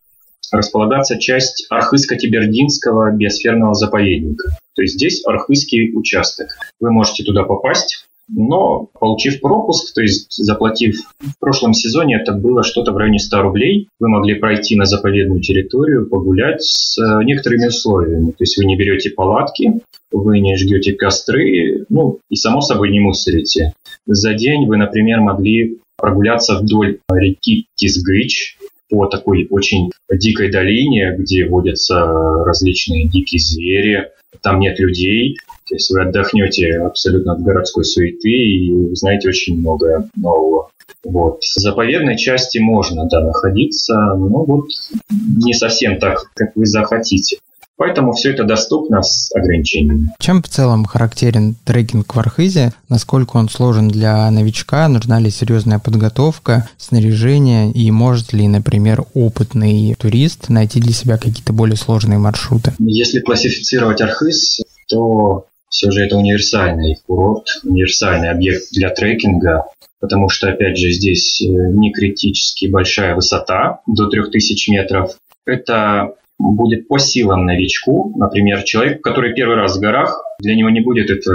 располагаться 0.53 1.19
часть 1.19 1.67
Архызско-Тибердинского 1.73 3.17
биосферного 3.17 3.73
заповедника. 3.73 4.51
То 4.77 4.83
есть 4.83 4.97
здесь 4.97 5.25
Архызский 5.25 5.97
участок. 5.97 6.51
Вы 6.81 6.93
можете 6.93 7.25
туда 7.25 7.45
попасть, 7.45 8.05
но 8.29 8.91
получив 8.93 9.41
пропуск, 9.41 9.95
то 9.95 10.03
есть 10.03 10.31
заплатив 10.31 10.97
в 11.19 11.39
прошлом 11.41 11.73
сезоне, 11.73 12.21
это 12.21 12.33
было 12.33 12.63
что-то 12.63 12.93
в 12.93 12.99
районе 12.99 13.19
100 13.19 13.41
рублей, 13.41 13.89
вы 13.99 14.11
могли 14.11 14.35
пройти 14.35 14.77
на 14.77 14.85
заповедную 14.85 15.41
территорию, 15.41 16.11
погулять 16.11 16.61
с 16.61 16.99
э, 16.99 17.25
некоторыми 17.25 17.69
условиями. 17.69 18.33
То 18.33 18.41
есть 18.41 18.59
вы 18.59 18.67
не 18.67 18.77
берете 18.77 19.09
палатки, 19.11 19.81
вы 20.13 20.41
не 20.41 20.59
жгете 20.59 20.93
костры, 20.93 21.87
ну 21.89 22.19
и 22.29 22.37
само 22.37 22.61
собой 22.61 22.91
не 22.91 23.01
мусорите. 23.01 23.73
За 24.05 24.35
день 24.35 24.67
вы, 24.67 24.77
например, 24.77 25.21
могли 25.21 25.79
прогуляться 26.01 26.57
вдоль 26.59 26.99
реки 27.11 27.67
Кизгыч, 27.77 28.57
по 28.89 29.07
такой 29.07 29.47
очень 29.51 29.91
дикой 30.13 30.51
долине, 30.51 31.15
где 31.17 31.47
водятся 31.47 32.05
различные 32.45 33.07
дикие 33.07 33.39
звери, 33.39 34.09
там 34.43 34.59
нет 34.59 34.79
людей, 34.81 35.37
то 35.69 35.77
есть 35.77 35.91
вы 35.91 36.03
отдохнете 36.03 36.79
абсолютно 36.79 37.35
от 37.35 37.43
городской 37.43 37.85
суеты 37.85 38.29
и 38.29 38.73
узнаете 38.73 39.29
очень 39.29 39.59
много 39.59 40.09
нового. 40.17 40.71
Вот. 41.05 41.43
В 41.43 41.61
заповедной 41.61 42.17
части 42.17 42.59
можно, 42.59 43.07
да, 43.09 43.21
находиться, 43.21 43.95
но 43.95 44.45
вот 44.45 44.67
не 45.11 45.55
совсем 45.55 45.99
так, 45.99 46.31
как 46.35 46.57
вы 46.57 46.67
захотите. 46.67 47.39
Поэтому 47.81 48.13
все 48.13 48.35
это 48.35 48.45
доступно 48.45 49.03
с 49.03 49.35
ограничениями. 49.35 50.11
Чем 50.19 50.43
в 50.43 50.49
целом 50.49 50.85
характерен 50.85 51.57
трекинг 51.65 52.15
в 52.15 52.19
Архизе? 52.19 52.75
Насколько 52.91 53.39
он 53.39 53.49
сложен 53.49 53.89
для 53.89 54.31
новичка? 54.31 54.87
Нужна 54.89 55.19
ли 55.19 55.31
серьезная 55.31 55.79
подготовка, 55.79 56.69
снаряжение? 56.77 57.73
И 57.73 57.91
может 57.91 58.35
ли, 58.35 58.47
например, 58.49 59.07
опытный 59.15 59.95
турист 59.99 60.51
найти 60.51 60.79
для 60.79 60.93
себя 60.93 61.17
какие-то 61.17 61.55
более 61.55 61.79
сложные 61.79 62.19
маршруты? 62.19 62.75
Если 62.81 63.21
классифицировать 63.21 64.03
Архиз, 64.03 64.61
то 64.87 65.47
все 65.71 65.91
же 65.91 66.05
это 66.05 66.19
универсальный 66.19 66.99
курорт, 67.07 67.47
универсальный 67.65 68.29
объект 68.29 68.73
для 68.73 68.91
трекинга, 68.91 69.65
потому 70.01 70.29
что, 70.29 70.51
опять 70.51 70.77
же, 70.77 70.91
здесь 70.93 71.41
э, 71.41 71.47
не 71.47 71.95
критически 71.95 72.67
большая 72.67 73.15
высота, 73.15 73.81
до 73.87 74.07
3000 74.07 74.71
метров. 74.71 75.15
Это 75.47 76.13
будет 76.41 76.89
по 76.89 76.99
силам 76.99 77.45
новичку. 77.45 78.13
Например, 78.17 78.63
человек, 78.63 79.03
который 79.03 79.35
первый 79.35 79.57
раз 79.57 79.77
в 79.77 79.81
горах, 79.81 80.23
для 80.41 80.55
него 80.55 80.71
не 80.71 80.81
будет 80.81 81.11
это 81.11 81.33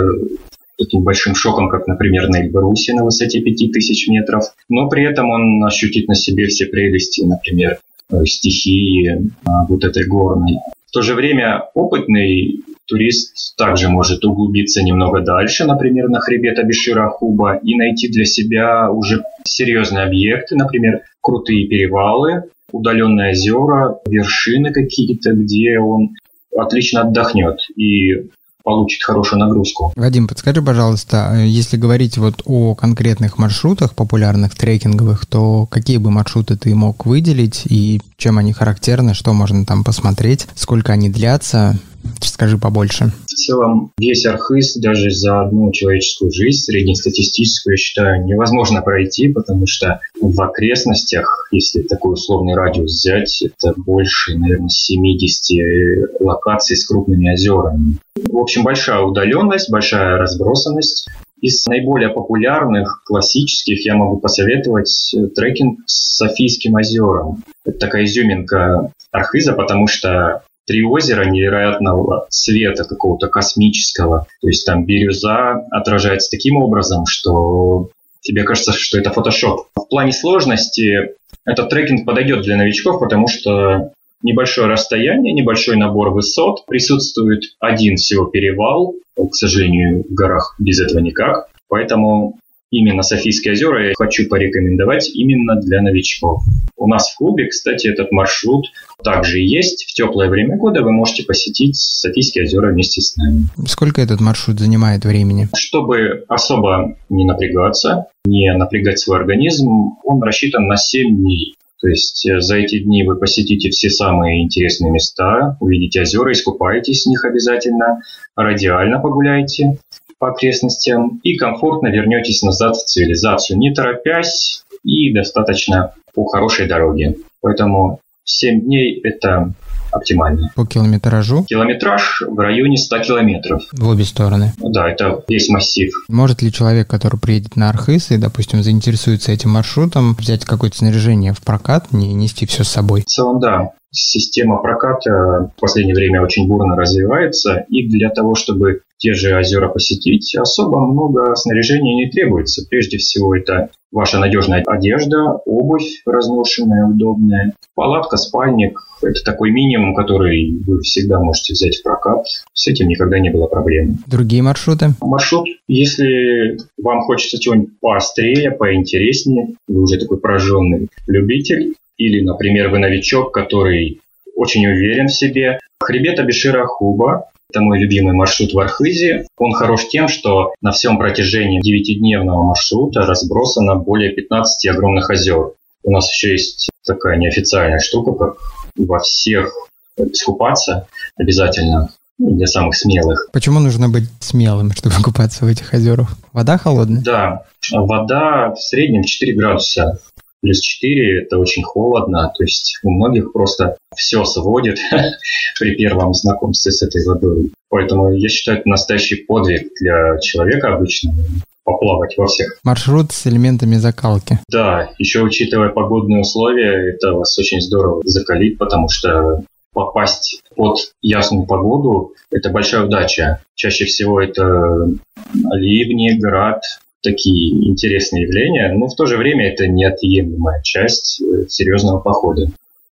таким 0.78 1.04
большим 1.04 1.36
шоком, 1.36 1.70
как, 1.70 1.88
например, 1.88 2.28
на 2.28 2.42
Эльбарусе 2.42 2.94
на 2.94 3.06
высоте 3.06 3.40
5000 3.40 4.10
метров, 4.10 4.44
но 4.68 4.90
при 4.90 5.06
этом 5.06 5.30
он 5.30 5.64
ощутит 5.64 6.08
на 6.08 6.16
себе 6.16 6.48
все 6.48 6.66
прелести, 6.66 7.22
например, 7.22 7.78
э, 8.12 8.26
стихии 8.26 9.32
а, 9.46 9.66
вот 9.68 9.86
этой 9.86 10.06
горной. 10.06 10.58
В 10.88 10.92
то 10.92 11.02
же 11.02 11.14
время 11.14 11.64
опытный 11.76 12.62
турист 12.88 13.56
также 13.58 13.90
может 13.90 14.24
углубиться 14.26 14.84
немного 14.84 15.22
дальше, 15.22 15.66
например, 15.66 16.10
на 16.10 16.20
хребет 16.20 16.60
Абишира 16.60 17.10
Хуба 17.10 17.56
и 17.56 17.76
найти 17.76 18.12
для 18.12 18.26
себя 18.26 18.92
уже 18.92 19.24
серьезные 19.46 20.06
объекты, 20.06 20.56
например, 20.56 21.02
крутые 21.22 21.68
перевалы, 21.68 22.44
удаленные 22.72 23.32
озера, 23.32 24.00
вершины 24.06 24.72
какие-то, 24.72 25.34
где 25.34 25.80
он 25.80 26.12
отлично 26.56 27.02
отдохнет 27.02 27.58
и 27.76 28.30
получит 28.66 29.04
хорошую 29.04 29.40
нагрузку. 29.40 29.94
Вадим, 29.96 30.28
подскажи, 30.28 30.62
пожалуйста, 30.62 31.32
э, 31.36 31.46
если 31.46 31.78
говорить 31.78 32.18
вот 32.18 32.42
о 32.46 32.74
конкретных 32.74 33.38
маршрутах 33.38 33.94
популярных 33.94 34.56
трекинговых, 34.56 35.28
то 35.28 35.68
какие 35.68 35.98
бы 35.98 36.10
маршруты 36.10 36.58
ты 36.58 36.74
мог 36.74 37.06
выделить 37.06 37.64
и 37.70 38.02
чем 38.18 38.40
они 38.40 38.54
характерны, 38.54 39.14
что 39.14 39.34
можно 39.34 39.66
там 39.66 39.84
посмотреть, 39.84 40.48
сколько 40.56 40.94
они 40.94 41.10
длятся? 41.10 41.80
Скажи 42.22 42.58
побольше. 42.58 43.12
В 43.26 43.34
целом, 43.34 43.92
весь 43.98 44.26
Архыз 44.26 44.76
даже 44.76 45.10
за 45.12 45.42
одну 45.42 45.72
человеческую 45.72 46.32
жизнь, 46.32 46.64
среднестатистическую, 46.64 47.74
я 47.74 47.78
считаю, 47.78 48.26
невозможно 48.26 48.82
пройти, 48.82 49.28
потому 49.28 49.68
что 49.68 50.02
в 50.20 50.42
окрестностях, 50.42 51.48
если 51.52 51.82
такой 51.82 52.14
условный 52.14 52.56
радиус 52.56 52.92
взять, 52.92 53.42
это 53.42 53.74
больше, 53.78 54.38
наверное, 54.38 54.70
70 54.70 56.20
локаций 56.20 56.76
с 56.76 56.86
крупными 56.86 57.32
озерами. 57.32 57.98
В 58.16 58.38
общем, 58.38 58.64
большая 58.64 59.02
удаленность, 59.02 59.72
большая 59.72 60.18
разбросанность. 60.18 61.08
Из 61.42 61.66
наиболее 61.68 62.10
популярных, 62.10 63.04
классических, 63.06 63.86
я 63.86 63.96
могу 63.96 64.20
посоветовать 64.20 65.14
трекинг 65.36 65.80
с 65.86 66.18
Софийским 66.18 66.76
озером. 66.76 67.44
Это 67.66 67.78
такая 67.78 68.06
изюминка 68.06 68.92
Архиза, 69.12 69.54
потому 69.54 69.88
что 69.88 70.44
три 70.66 70.84
озера 70.84 71.26
невероятного 71.26 72.28
цвета 72.30 72.84
какого-то 72.86 73.28
космического. 73.28 74.28
То 74.42 74.48
есть 74.48 74.66
там 74.66 74.86
бирюза 74.86 75.66
отражается 75.72 76.30
таким 76.32 76.58
образом, 76.58 77.06
что 77.06 77.90
тебе 78.22 78.44
кажется, 78.44 78.74
что 78.74 78.98
это 78.98 79.12
фотошоп. 79.12 79.68
В 79.76 79.88
плане 79.88 80.12
сложности 80.12 81.16
этот 81.46 81.70
трекинг 81.70 82.06
подойдет 82.06 82.42
для 82.42 82.58
новичков, 82.58 83.00
потому 83.00 83.28
что 83.28 83.92
небольшое 84.24 84.68
расстояние, 84.68 85.34
небольшой 85.34 85.78
набор 85.78 86.10
высот, 86.10 86.66
присутствует 86.66 87.44
один 87.60 87.98
всего 87.98 88.26
перевал, 88.26 88.96
к 89.16 89.36
сожалению, 89.36 90.04
в 90.10 90.14
горах 90.14 90.56
без 90.60 90.82
этого 90.82 91.00
никак. 91.00 91.48
Поэтому 91.70 92.40
именно 92.78 93.02
Софийские 93.02 93.54
озера 93.54 93.88
я 93.88 93.94
хочу 93.98 94.28
порекомендовать 94.28 95.10
именно 95.14 95.56
для 95.62 95.82
новичков. 95.82 96.44
У 96.78 96.88
нас 96.88 97.12
в 97.12 97.18
клубе, 97.18 97.48
кстати, 97.48 97.88
этот 97.88 98.12
маршрут 98.12 98.66
также 99.04 99.40
есть. 99.40 99.86
В 99.86 99.94
теплое 99.94 100.30
время 100.30 100.58
года 100.58 100.82
вы 100.82 100.92
можете 100.92 101.24
посетить 101.24 101.78
Софийские 101.78 102.44
озера 102.46 102.72
вместе 102.72 103.02
с 103.02 103.16
нами. 103.16 103.46
Сколько 103.68 104.02
этот 104.02 104.20
маршрут 104.20 104.60
занимает 104.60 105.06
времени? 105.06 105.48
Чтобы 105.56 106.26
особо 106.28 106.98
не 107.10 107.26
напрягаться, 107.26 108.08
не 108.26 108.52
напрягать 108.54 109.00
свой 109.00 109.18
организм, 109.18 109.70
он 110.04 110.22
рассчитан 110.22 110.68
на 110.68 110.76
7 110.76 111.16
дней. 111.16 111.56
То 111.82 111.90
есть 111.90 112.26
э, 112.28 112.40
за 112.40 112.58
эти 112.58 112.80
дни 112.80 113.04
вы 113.04 113.16
посетите 113.18 113.70
все 113.70 113.90
самые 113.90 114.44
интересные 114.44 114.92
места, 114.92 115.58
увидите 115.60 116.02
озера, 116.02 116.32
искупаетесь 116.32 117.06
в 117.06 117.10
них 117.10 117.24
обязательно, 117.26 118.02
радиально 118.36 119.00
погуляете 119.00 119.78
по 120.20 120.30
окрестностям 120.30 121.20
и 121.24 121.36
комфортно 121.36 121.88
вернетесь 121.88 122.42
назад 122.42 122.76
в 122.76 122.86
цивилизацию, 122.86 123.58
не 123.58 123.74
торопясь 123.74 124.64
и 124.84 125.14
достаточно 125.14 125.94
по 126.14 126.26
хорошей 126.26 126.68
дороге. 126.68 127.16
Поэтому 127.42 128.00
7 128.24 128.62
дней– 128.62 129.00
это 129.04 129.54
оптимально. 129.92 130.52
По 130.56 130.66
километражу? 130.66 131.46
Километраж 131.46 132.22
в 132.28 132.38
районе 132.40 132.78
100 132.78 133.00
километров. 133.00 133.64
В 133.72 133.88
обе 133.88 134.04
стороны? 134.04 134.54
Да, 134.58 134.90
это 134.90 135.24
весь 135.28 135.50
массив. 135.50 135.92
Может 136.10 136.42
ли 136.42 136.52
человек, 136.52 136.88
который 136.88 137.20
приедет 137.20 137.56
на 137.56 137.70
Архыз 137.70 138.12
и, 138.12 138.18
допустим, 138.18 138.64
заинтересуется 138.64 139.32
этим 139.32 139.52
маршрутом, 139.52 140.16
взять 140.16 140.44
какое-то 140.46 140.78
снаряжение 140.78 141.34
в 141.34 141.42
прокат, 141.42 141.92
не 141.92 142.14
нести 142.14 142.46
все 142.46 142.64
с 142.64 142.70
собой? 142.70 143.02
В 143.02 143.06
целом, 143.06 143.40
да. 143.40 143.72
Система 143.92 144.58
проката 144.58 145.52
в 145.56 145.62
последнее 145.62 145.96
время 145.96 146.22
очень 146.22 146.48
бурно 146.48 146.76
развивается, 146.76 147.66
и 147.70 147.88
для 147.88 148.10
того, 148.10 148.36
чтобы 148.36 148.82
те 149.06 149.14
же 149.14 149.38
озера 149.38 149.70
посетить, 149.70 150.36
особо 150.36 150.80
много 150.80 151.36
снаряжения 151.36 151.94
не 151.94 152.10
требуется. 152.10 152.66
Прежде 152.68 152.98
всего, 152.98 153.36
это 153.36 153.70
ваша 153.92 154.18
надежная 154.18 154.64
одежда, 154.66 155.42
обувь 155.46 156.02
разношенная, 156.08 156.88
удобная, 156.88 157.54
палатка, 157.76 158.18
спальник. 158.18 158.80
Это 159.04 159.24
такой 159.24 159.52
минимум, 159.52 159.94
который 159.94 160.58
вы 160.66 160.80
всегда 160.82 161.20
можете 161.20 161.54
взять 161.54 161.78
в 161.78 161.84
прокат. 161.84 162.26
С 162.54 162.66
этим 162.66 162.88
никогда 162.88 163.20
не 163.20 163.30
было 163.30 163.46
проблем. 163.46 164.00
Другие 164.08 164.42
маршруты? 164.42 164.96
Маршрут, 165.02 165.50
если 165.68 166.58
вам 166.82 167.02
хочется 167.02 167.40
чего-нибудь 167.40 167.80
поострее, 167.80 168.50
поинтереснее, 168.50 169.50
вы 169.68 169.84
уже 169.84 170.00
такой 170.00 170.18
пораженный 170.18 170.88
любитель, 171.06 171.76
или, 171.98 172.24
например, 172.24 172.70
вы 172.70 172.80
новичок, 172.80 173.32
который 173.32 174.02
очень 174.36 174.66
уверен 174.66 175.10
в 175.10 175.14
себе. 175.14 175.60
Хребет 175.80 176.18
Абишира 176.20 176.66
Хуба 176.66 177.30
это 177.50 177.62
мой 177.62 177.80
любимый 177.80 178.14
маршрут 178.14 178.54
в 178.54 178.60
Архизе. 178.60 179.28
Он 179.38 179.54
хорош 179.54 179.88
тем, 179.88 180.08
что 180.08 180.54
на 180.62 180.72
всем 180.72 180.98
протяжении 180.98 181.62
девятидневного 181.62 182.44
маршрута 182.44 183.02
разбросано 183.02 183.76
более 183.76 184.12
15 184.12 184.68
огромных 184.68 185.10
озер. 185.10 185.52
У 185.84 185.92
нас 185.92 186.12
еще 186.12 186.32
есть 186.32 186.70
такая 186.86 187.18
неофициальная 187.18 187.80
штука, 187.80 188.12
как 188.14 188.38
во 188.76 189.00
всех 189.00 189.54
искупаться 189.98 190.88
обязательно 191.16 191.92
ну, 192.18 192.36
для 192.36 192.48
самых 192.48 192.76
смелых. 192.76 193.30
Почему 193.32 193.60
нужно 193.60 193.90
быть 193.90 194.06
смелым, 194.20 194.72
чтобы 194.72 194.96
купаться 195.04 195.46
в 195.46 195.48
этих 195.48 195.74
озерах? 195.74 196.18
Вода 196.34 196.58
холодная? 196.58 197.02
Да, 197.02 197.44
вода 197.72 198.52
в 198.52 198.60
среднем 198.60 199.04
4 199.04 199.36
градуса 199.36 200.00
плюс 200.46 200.60
4 200.60 201.24
это 201.24 201.40
очень 201.40 201.64
холодно, 201.64 202.32
то 202.38 202.44
есть 202.44 202.78
у 202.84 202.92
многих 202.92 203.34
просто 203.34 203.78
все 203.96 204.24
сводит 204.26 204.78
при 205.60 205.76
первом 205.76 206.14
знакомстве 206.14 206.72
с 206.72 206.84
этой 206.84 207.04
водой. 207.06 207.52
Поэтому 207.70 208.14
я 208.14 208.30
считаю, 208.30 208.60
это 208.60 208.70
настоящий 208.70 209.16
подвиг 209.16 209.72
для 209.80 210.20
человека 210.20 210.74
обычного 210.76 211.18
поплавать 211.64 212.16
во 212.16 212.28
всех. 212.28 212.60
Маршрут 212.64 213.12
с 213.12 213.26
элементами 213.26 213.76
закалки. 213.76 214.38
Да, 214.48 214.92
еще 215.00 215.24
учитывая 215.24 215.70
погодные 215.70 216.22
условия, 216.22 216.94
это 216.94 217.14
вас 217.14 217.38
очень 217.40 217.60
здорово 217.60 218.04
закалит, 218.06 218.60
потому 218.60 218.88
что 218.88 219.44
попасть 219.74 220.42
под 220.56 220.78
ясную 221.02 221.48
погоду– 221.48 222.14
это 222.32 222.52
большая 222.52 222.84
удача. 222.84 223.42
Чаще 223.56 223.86
всего 223.86 224.22
это 224.22 224.90
ливни, 225.34 226.18
град, 226.20 226.62
такие 227.06 227.70
интересные 227.70 228.24
явления, 228.24 228.74
но 228.74 228.88
в 228.88 228.96
то 228.96 229.06
же 229.06 229.18
время 229.18 229.52
это 229.52 229.68
неотъемлемая 229.68 230.62
часть 230.64 231.22
э, 231.22 231.46
серьезного 231.48 232.00
похода. 232.00 232.48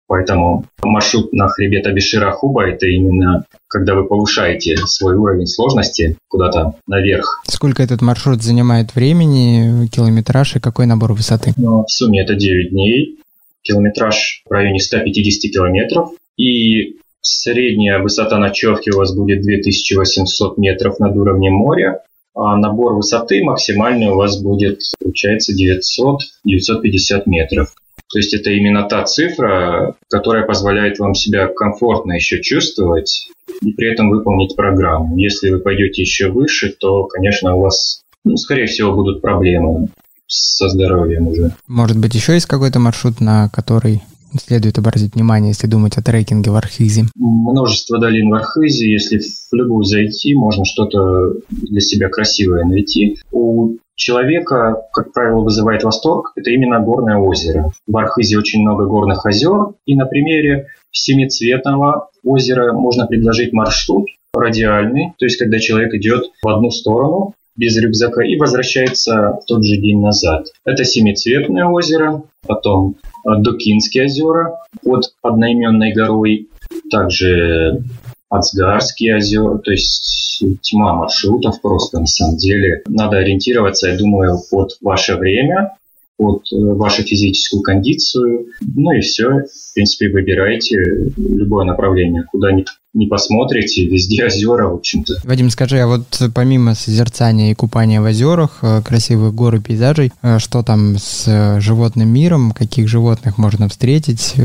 Поэтому 0.07 0.65
маршрут 0.81 1.33
на 1.33 1.47
хребет 1.47 1.87
Абишира-Хуба– 1.87 2.63
это 2.69 2.85
именно 2.87 3.45
когда 3.67 3.95
вы 3.95 4.05
повышаете 4.05 4.77
свой 4.85 5.15
уровень 5.15 5.47
сложности 5.47 6.17
куда-то 6.27 6.75
наверх. 6.87 7.41
Сколько 7.47 7.81
этот 7.81 8.01
маршрут 8.01 8.43
занимает 8.43 8.93
времени, 8.93 9.87
километраж 9.87 10.55
и 10.55 10.59
какой 10.59 10.85
набор 10.85 11.13
высоты? 11.13 11.53
Ну, 11.57 11.83
в 11.83 11.89
сумме 11.89 12.21
это 12.21 12.35
9 12.35 12.69
дней, 12.69 13.17
километраж 13.63 14.43
в 14.47 14.51
районе 14.51 14.79
150 14.79 15.51
километров, 15.51 16.11
и 16.37 16.97
средняя 17.21 17.99
высота 17.99 18.37
ночевки 18.37 18.91
у 18.91 18.97
вас 18.97 19.15
будет 19.15 19.41
2800 19.41 20.57
метров 20.59 20.99
над 20.99 21.15
уровнем 21.15 21.53
моря, 21.53 22.01
а 22.35 22.57
набор 22.57 22.93
высоты 22.93 23.43
максимальный 23.43 24.07
у 24.07 24.15
вас 24.15 24.41
будет, 24.41 24.81
получается, 24.99 25.53
900-950 25.53 27.23
метров. 27.27 27.73
То 28.11 28.19
есть 28.19 28.33
это 28.33 28.51
именно 28.51 28.83
та 28.83 29.03
цифра, 29.03 29.95
которая 30.09 30.45
позволяет 30.45 30.99
вам 30.99 31.15
себя 31.15 31.47
комфортно 31.47 32.13
еще 32.13 32.41
чувствовать 32.41 33.27
и 33.61 33.73
при 33.73 33.91
этом 33.91 34.09
выполнить 34.09 34.55
программу. 34.55 35.17
Если 35.17 35.49
вы 35.49 35.59
пойдете 35.59 36.01
еще 36.01 36.29
выше, 36.29 36.69
то, 36.79 37.05
конечно, 37.05 37.55
у 37.55 37.61
вас, 37.61 38.01
ну, 38.23 38.37
скорее 38.37 38.67
всего, 38.67 38.93
будут 38.93 39.21
проблемы 39.21 39.89
со 40.27 40.69
здоровьем 40.69 41.27
уже. 41.27 41.55
Может 41.67 41.97
быть, 41.97 42.13
еще 42.13 42.33
есть 42.33 42.45
какой-то 42.45 42.79
маршрут, 42.79 43.19
на 43.19 43.49
который 43.49 44.01
следует 44.39 44.77
обратить 44.77 45.15
внимание, 45.15 45.49
если 45.49 45.67
думать 45.67 45.97
о 45.97 46.03
трекинге 46.03 46.51
в 46.51 46.55
Архизе? 46.55 47.05
Множество 47.15 47.99
долин 47.99 48.29
в 48.29 48.33
Архизе. 48.33 48.91
Если 48.91 49.19
в 49.19 49.53
любую 49.53 49.83
зайти, 49.83 50.35
можно 50.35 50.65
что-то 50.65 51.33
для 51.49 51.81
себя 51.81 52.09
красивое 52.09 52.65
найти. 52.65 53.17
У 53.31 53.77
человека, 53.95 54.83
как 54.91 55.13
правило, 55.13 55.41
вызывает 55.41 55.83
восторг, 55.83 56.31
это 56.35 56.49
именно 56.49 56.79
горное 56.79 57.17
озеро. 57.17 57.71
В 57.87 57.97
Архизе 57.97 58.37
очень 58.37 58.61
много 58.61 58.85
горных 58.85 59.25
озер, 59.25 59.73
и 59.85 59.95
на 59.95 60.05
примере 60.05 60.67
семицветного 60.91 62.09
озера 62.23 62.73
можно 62.73 63.05
предложить 63.07 63.53
маршрут 63.53 64.07
радиальный, 64.33 65.13
то 65.17 65.25
есть 65.25 65.37
когда 65.37 65.59
человек 65.59 65.93
идет 65.93 66.25
в 66.41 66.47
одну 66.47 66.71
сторону 66.71 67.35
без 67.55 67.77
рюкзака 67.77 68.23
и 68.23 68.35
возвращается 68.35 69.39
в 69.41 69.45
тот 69.45 69.63
же 69.63 69.77
день 69.77 70.01
назад. 70.01 70.47
Это 70.65 70.83
семицветное 70.83 71.65
озеро, 71.65 72.23
потом 72.45 72.95
Докинские 73.25 74.05
озера 74.05 74.59
под 74.83 75.13
одноименной 75.21 75.93
горой, 75.93 76.49
также 76.91 77.83
Ацгарские 78.29 79.17
озера, 79.17 79.57
то 79.59 79.71
есть 79.71 80.43
тьма 80.61 80.93
маршрутов 80.93 81.61
просто 81.61 81.99
на 81.99 82.07
самом 82.07 82.37
деле. 82.37 82.81
Надо 82.87 83.17
ориентироваться, 83.17 83.89
я 83.89 83.97
думаю, 83.97 84.39
под 84.49 84.77
ваше 84.81 85.15
время, 85.15 85.77
под 86.17 86.43
э, 86.51 86.55
вашу 86.55 87.03
физическую 87.03 87.61
кондицию. 87.61 88.47
Ну 88.61 88.91
и 88.91 89.01
все. 89.01 89.29
В 89.29 89.73
принципе, 89.73 90.09
выбирайте 90.09 90.77
любое 91.17 91.65
направление, 91.65 92.23
куда 92.31 92.51
ни, 92.51 92.65
не 92.93 93.07
посмотрите, 93.07 93.85
везде 93.87 94.25
озера, 94.25 94.67
в 94.67 94.75
общем-то. 94.75 95.15
Вадим, 95.23 95.49
скажи, 95.49 95.79
а 95.79 95.87
вот 95.87 96.03
помимо 96.33 96.75
созерцания 96.75 97.51
и 97.51 97.55
купания 97.55 98.01
в 98.01 98.05
озерах, 98.05 98.59
э, 98.61 98.81
красивых 98.83 99.33
гор 99.33 99.55
и 99.55 99.59
пейзажей, 99.59 100.11
э, 100.21 100.39
что 100.39 100.63
там 100.63 100.97
с 100.97 101.59
животным 101.59 102.09
миром, 102.09 102.51
каких 102.51 102.87
животных 102.87 103.37
можно 103.37 103.67
встретить, 103.67 104.35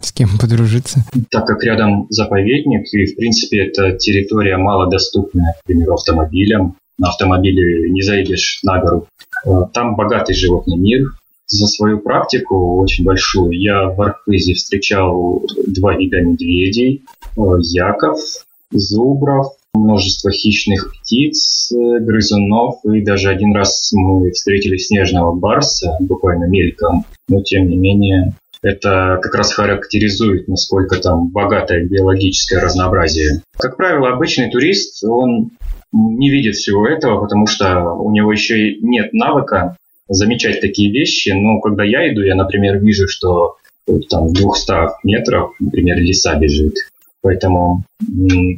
с 0.00 0.12
кем 0.12 0.28
подружиться? 0.40 1.04
Так 1.30 1.46
как 1.46 1.62
рядом 1.64 2.06
заповедник, 2.10 2.92
и 2.92 3.06
в 3.06 3.16
принципе 3.16 3.66
это 3.66 3.96
территория 3.96 4.56
малодоступная, 4.56 5.54
к 5.60 5.66
примеру, 5.66 5.94
автомобилям, 5.94 6.76
на 6.98 7.08
автомобиле 7.08 7.90
не 7.90 8.02
заедешь 8.02 8.60
на 8.62 8.80
гору. 8.80 9.06
Там 9.72 9.96
богатый 9.96 10.34
животный 10.34 10.76
мир, 10.76 11.08
за 11.46 11.66
свою 11.66 11.98
практику 11.98 12.80
очень 12.80 13.04
большую 13.04 13.52
я 13.52 13.88
в 13.88 14.00
Архизе 14.00 14.54
встречал 14.54 15.42
два 15.66 15.94
вида 15.94 16.20
медведей, 16.22 17.02
э, 17.36 17.40
яков, 17.60 18.18
зубров, 18.70 19.52
множество 19.74 20.30
хищных 20.30 20.92
птиц, 20.94 21.70
э, 21.70 22.00
грызунов, 22.00 22.76
и 22.84 23.02
даже 23.02 23.28
один 23.28 23.54
раз 23.54 23.92
мы 23.92 24.30
встретили 24.30 24.78
снежного 24.78 25.34
барса, 25.34 25.96
буквально 26.00 26.44
мельком, 26.44 27.04
но 27.28 27.42
тем 27.42 27.68
не 27.68 27.76
менее 27.76 28.34
это 28.64 29.18
как 29.22 29.34
раз 29.34 29.52
характеризует, 29.52 30.48
насколько 30.48 30.96
там 30.96 31.28
богатое 31.28 31.84
биологическое 31.84 32.60
разнообразие. 32.60 33.42
Как 33.58 33.76
правило, 33.76 34.08
обычный 34.08 34.50
турист, 34.50 35.04
он 35.04 35.50
не 35.92 36.30
видит 36.30 36.56
всего 36.56 36.88
этого, 36.88 37.20
потому 37.20 37.46
что 37.46 37.92
у 37.92 38.10
него 38.10 38.32
еще 38.32 38.76
нет 38.80 39.12
навыка 39.12 39.76
замечать 40.08 40.60
такие 40.60 40.90
вещи. 40.90 41.28
Но 41.28 41.60
когда 41.60 41.84
я 41.84 42.10
иду, 42.10 42.22
я, 42.22 42.34
например, 42.34 42.78
вижу, 42.78 43.06
что 43.06 43.56
там 44.08 44.28
в 44.28 44.32
200 44.32 45.06
метрах, 45.06 45.52
например, 45.60 45.98
леса 45.98 46.34
бежит. 46.36 46.74
Поэтому 47.20 47.84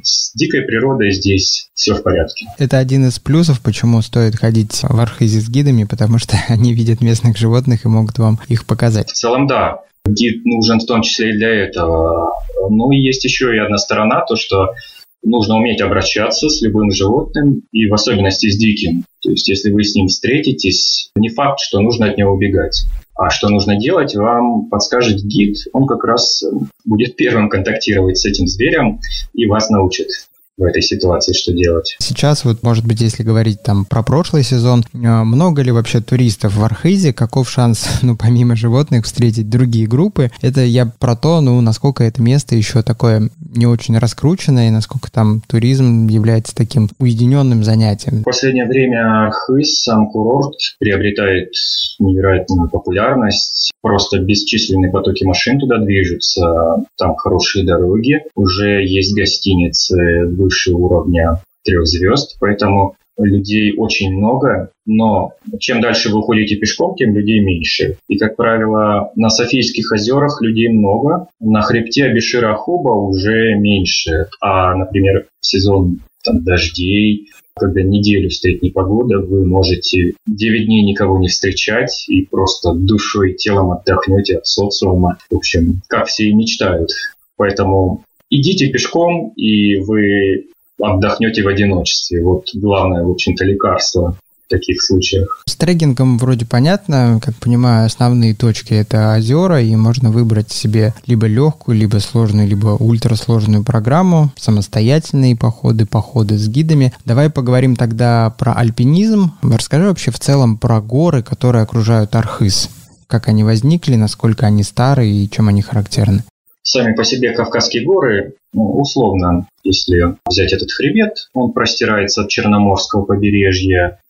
с 0.02 0.32
дикой 0.34 0.62
природой 0.62 1.12
здесь 1.12 1.68
все 1.74 1.94
в 1.94 2.02
порядке. 2.02 2.46
Это 2.58 2.78
один 2.78 3.06
из 3.06 3.18
плюсов, 3.18 3.60
почему 3.60 4.02
стоит 4.02 4.36
ходить 4.36 4.82
в 4.82 5.00
Архизе 5.00 5.40
с 5.40 5.48
гидами, 5.48 5.84
потому 5.84 6.18
что 6.18 6.36
они 6.48 6.74
видят 6.74 7.00
местных 7.00 7.36
животных 7.36 7.84
и 7.84 7.88
могут 7.88 8.18
вам 8.18 8.38
их 8.48 8.66
показать. 8.66 9.10
В 9.10 9.14
целом, 9.14 9.46
да. 9.46 9.82
Гид 10.06 10.44
нужен 10.44 10.80
в 10.80 10.86
том 10.86 11.02
числе 11.02 11.30
и 11.30 11.36
для 11.36 11.48
этого. 11.48 12.32
Ну 12.70 12.90
и 12.90 12.96
есть 12.96 13.24
еще 13.24 13.54
и 13.54 13.58
одна 13.58 13.78
сторона, 13.78 14.24
то 14.24 14.36
что 14.36 14.74
нужно 15.22 15.56
уметь 15.56 15.80
обращаться 15.80 16.48
с 16.48 16.62
любым 16.62 16.90
животным 16.90 17.62
и 17.72 17.86
в 17.86 17.94
особенности 17.94 18.48
с 18.48 18.56
диким. 18.56 19.04
То 19.20 19.30
есть, 19.30 19.48
если 19.48 19.70
вы 19.70 19.82
с 19.82 19.94
ним 19.94 20.06
встретитесь, 20.06 21.10
не 21.16 21.28
факт, 21.28 21.60
что 21.60 21.80
нужно 21.80 22.06
от 22.06 22.16
него 22.16 22.32
убегать. 22.32 22.84
А 23.16 23.30
что 23.30 23.48
нужно 23.48 23.76
делать, 23.76 24.14
вам 24.14 24.68
подскажет 24.68 25.22
гид. 25.22 25.56
Он 25.72 25.86
как 25.86 26.04
раз 26.04 26.44
будет 26.84 27.16
первым 27.16 27.48
контактировать 27.48 28.18
с 28.18 28.26
этим 28.26 28.46
зверем 28.46 29.00
и 29.32 29.46
вас 29.46 29.70
научит 29.70 30.08
в 30.56 30.62
этой 30.62 30.82
ситуации, 30.82 31.32
что 31.32 31.52
делать. 31.52 31.96
Сейчас 31.98 32.44
вот, 32.44 32.62
может 32.62 32.86
быть, 32.86 33.00
если 33.00 33.22
говорить 33.22 33.62
там 33.62 33.84
про 33.84 34.02
прошлый 34.02 34.42
сезон, 34.42 34.84
э, 34.92 34.96
много 34.96 35.62
ли 35.62 35.70
вообще 35.70 36.00
туристов 36.00 36.56
в 36.56 36.64
Архизе, 36.64 37.12
каков 37.12 37.50
шанс, 37.50 37.86
ну, 38.02 38.16
помимо 38.16 38.56
животных, 38.56 39.04
встретить 39.04 39.50
другие 39.50 39.86
группы? 39.86 40.30
Это 40.40 40.62
я 40.62 40.86
про 40.86 41.14
то, 41.14 41.40
ну, 41.40 41.60
насколько 41.60 42.04
это 42.04 42.22
место 42.22 42.56
еще 42.56 42.82
такое 42.82 43.30
не 43.54 43.66
очень 43.66 43.98
раскрученное, 43.98 44.68
и 44.68 44.70
насколько 44.72 45.10
там 45.10 45.42
туризм 45.46 46.06
является 46.08 46.54
таким 46.54 46.88
уединенным 46.98 47.62
занятием. 47.62 48.20
В 48.20 48.24
последнее 48.24 48.66
время 48.66 49.26
Архиз, 49.26 49.82
сам 49.82 50.08
курорт, 50.08 50.54
приобретает 50.78 51.50
невероятную 51.98 52.68
популярность. 52.70 53.70
Просто 53.82 54.18
бесчисленные 54.18 54.90
потоки 54.90 55.24
машин 55.24 55.60
туда 55.60 55.78
движутся, 55.78 56.84
там 56.96 57.14
хорошие 57.16 57.64
дороги, 57.64 58.22
уже 58.34 58.84
есть 58.84 59.14
гостиницы, 59.14 60.26
выше 60.46 60.72
уровня 60.72 61.42
трех 61.64 61.86
звезд, 61.86 62.36
поэтому 62.40 62.94
людей 63.18 63.74
очень 63.76 64.14
много, 64.16 64.70
но 64.84 65.32
чем 65.58 65.80
дальше 65.80 66.10
вы 66.10 66.20
уходите 66.20 66.56
пешком, 66.56 66.94
тем 66.94 67.14
людей 67.14 67.40
меньше. 67.40 67.96
И, 68.08 68.18
как 68.18 68.36
правило, 68.36 69.10
на 69.16 69.30
Софийских 69.30 69.90
озерах 69.90 70.40
людей 70.42 70.68
много, 70.68 71.28
на 71.40 71.62
хребте 71.62 72.04
Абишира 72.04 72.54
Хуба 72.54 72.90
уже 72.90 73.54
меньше. 73.56 74.28
А, 74.40 74.74
например, 74.74 75.26
в 75.40 75.46
сезон 75.46 76.00
там, 76.22 76.44
дождей, 76.44 77.30
когда 77.54 77.82
неделю 77.82 78.30
стоит 78.30 78.62
непогода, 78.62 79.18
вы 79.18 79.46
можете 79.46 80.14
9 80.26 80.66
дней 80.66 80.84
никого 80.84 81.18
не 81.18 81.28
встречать 81.28 82.04
и 82.08 82.22
просто 82.26 82.74
душой 82.74 83.32
и 83.32 83.36
телом 83.36 83.72
отдохнете 83.72 84.36
от 84.38 84.46
социума. 84.46 85.16
В 85.30 85.36
общем, 85.36 85.80
как 85.88 86.06
все 86.06 86.28
и 86.28 86.34
мечтают. 86.34 86.90
Поэтому 87.38 88.02
идите 88.30 88.68
пешком, 88.68 89.32
и 89.36 89.76
вы 89.76 90.46
отдохнете 90.80 91.42
в 91.42 91.48
одиночестве. 91.48 92.22
Вот 92.22 92.46
главное, 92.54 93.04
в 93.04 93.10
общем-то, 93.10 93.44
лекарство 93.44 94.16
в 94.46 94.48
таких 94.48 94.82
случаях. 94.82 95.42
С 95.46 95.56
трекингом 95.56 96.18
вроде 96.18 96.46
понятно, 96.46 97.20
как 97.22 97.34
понимаю, 97.36 97.86
основные 97.86 98.34
точки 98.34 98.74
это 98.74 99.14
озера, 99.16 99.60
и 99.60 99.74
можно 99.74 100.10
выбрать 100.10 100.52
себе 100.52 100.94
либо 101.06 101.26
легкую, 101.26 101.78
либо 101.78 101.98
сложную, 101.98 102.46
либо 102.46 102.76
ультрасложную 102.78 103.64
программу, 103.64 104.30
самостоятельные 104.36 105.34
походы, 105.34 105.86
походы 105.86 106.38
с 106.38 106.48
гидами. 106.48 106.92
Давай 107.04 107.28
поговорим 107.28 107.74
тогда 107.74 108.34
про 108.38 108.52
альпинизм. 108.52 109.32
Расскажи 109.42 109.86
вообще 109.86 110.10
в 110.10 110.20
целом 110.20 110.58
про 110.58 110.80
горы, 110.80 111.22
которые 111.22 111.62
окружают 111.62 112.14
Архыз. 112.14 112.70
Как 113.08 113.28
они 113.28 113.44
возникли, 113.44 113.96
насколько 113.96 114.46
они 114.46 114.62
старые 114.62 115.12
и 115.12 115.30
чем 115.30 115.48
они 115.48 115.62
характерны? 115.62 116.22
Сами 116.68 116.94
по 116.94 117.04
себе 117.04 117.32
Кавказские 117.32 117.84
горы, 117.84 118.34
ну, 118.52 118.72
условно, 118.80 119.46
если 119.62 120.16
взять 120.28 120.52
этот 120.52 120.72
хребет, 120.72 121.28
он 121.32 121.52
простирается 121.52 122.22
от 122.22 122.28
Черноморского 122.28 123.04
побережья 123.04 124.00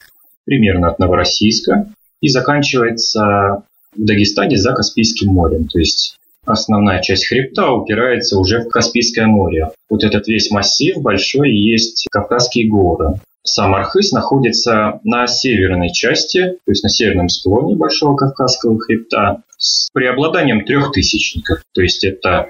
примерно 0.47 0.88
от 0.88 0.99
Новороссийска 0.99 1.92
и 2.23 2.29
заканчивается 2.29 3.62
в 3.95 4.03
Дагестане 4.03 4.57
за 4.57 4.73
Каспийским 4.73 5.35
морем. 5.35 5.69
То 5.69 5.79
есть 5.79 6.16
основная 6.47 7.03
часть 7.03 7.27
хребта 7.27 7.71
упирается 7.73 8.38
уже 8.38 8.62
в 8.62 8.71
Каспийское 8.71 9.27
море. 9.27 9.69
Вот 9.90 10.03
этот 10.03 10.27
весь 10.27 10.51
массив 10.51 10.97
большой 10.97 11.51
есть 11.53 12.07
Кавказские 12.11 12.71
горы. 12.71 13.21
Сам 13.47 13.75
Архыз 13.75 14.13
находится 14.13 15.01
на 15.05 15.27
северной 15.27 15.93
части, 15.93 16.59
то 16.65 16.71
есть 16.71 16.83
на 16.83 16.89
северном 16.89 17.29
склоне 17.29 17.77
Большого 17.77 18.17
Кавказского 18.17 18.79
хребта 18.79 19.43
с 19.57 19.89
преобладанием 19.93 20.65
трехтысячников. 20.65 21.63
То 21.73 21.81
есть 21.81 22.05
это 22.05 22.49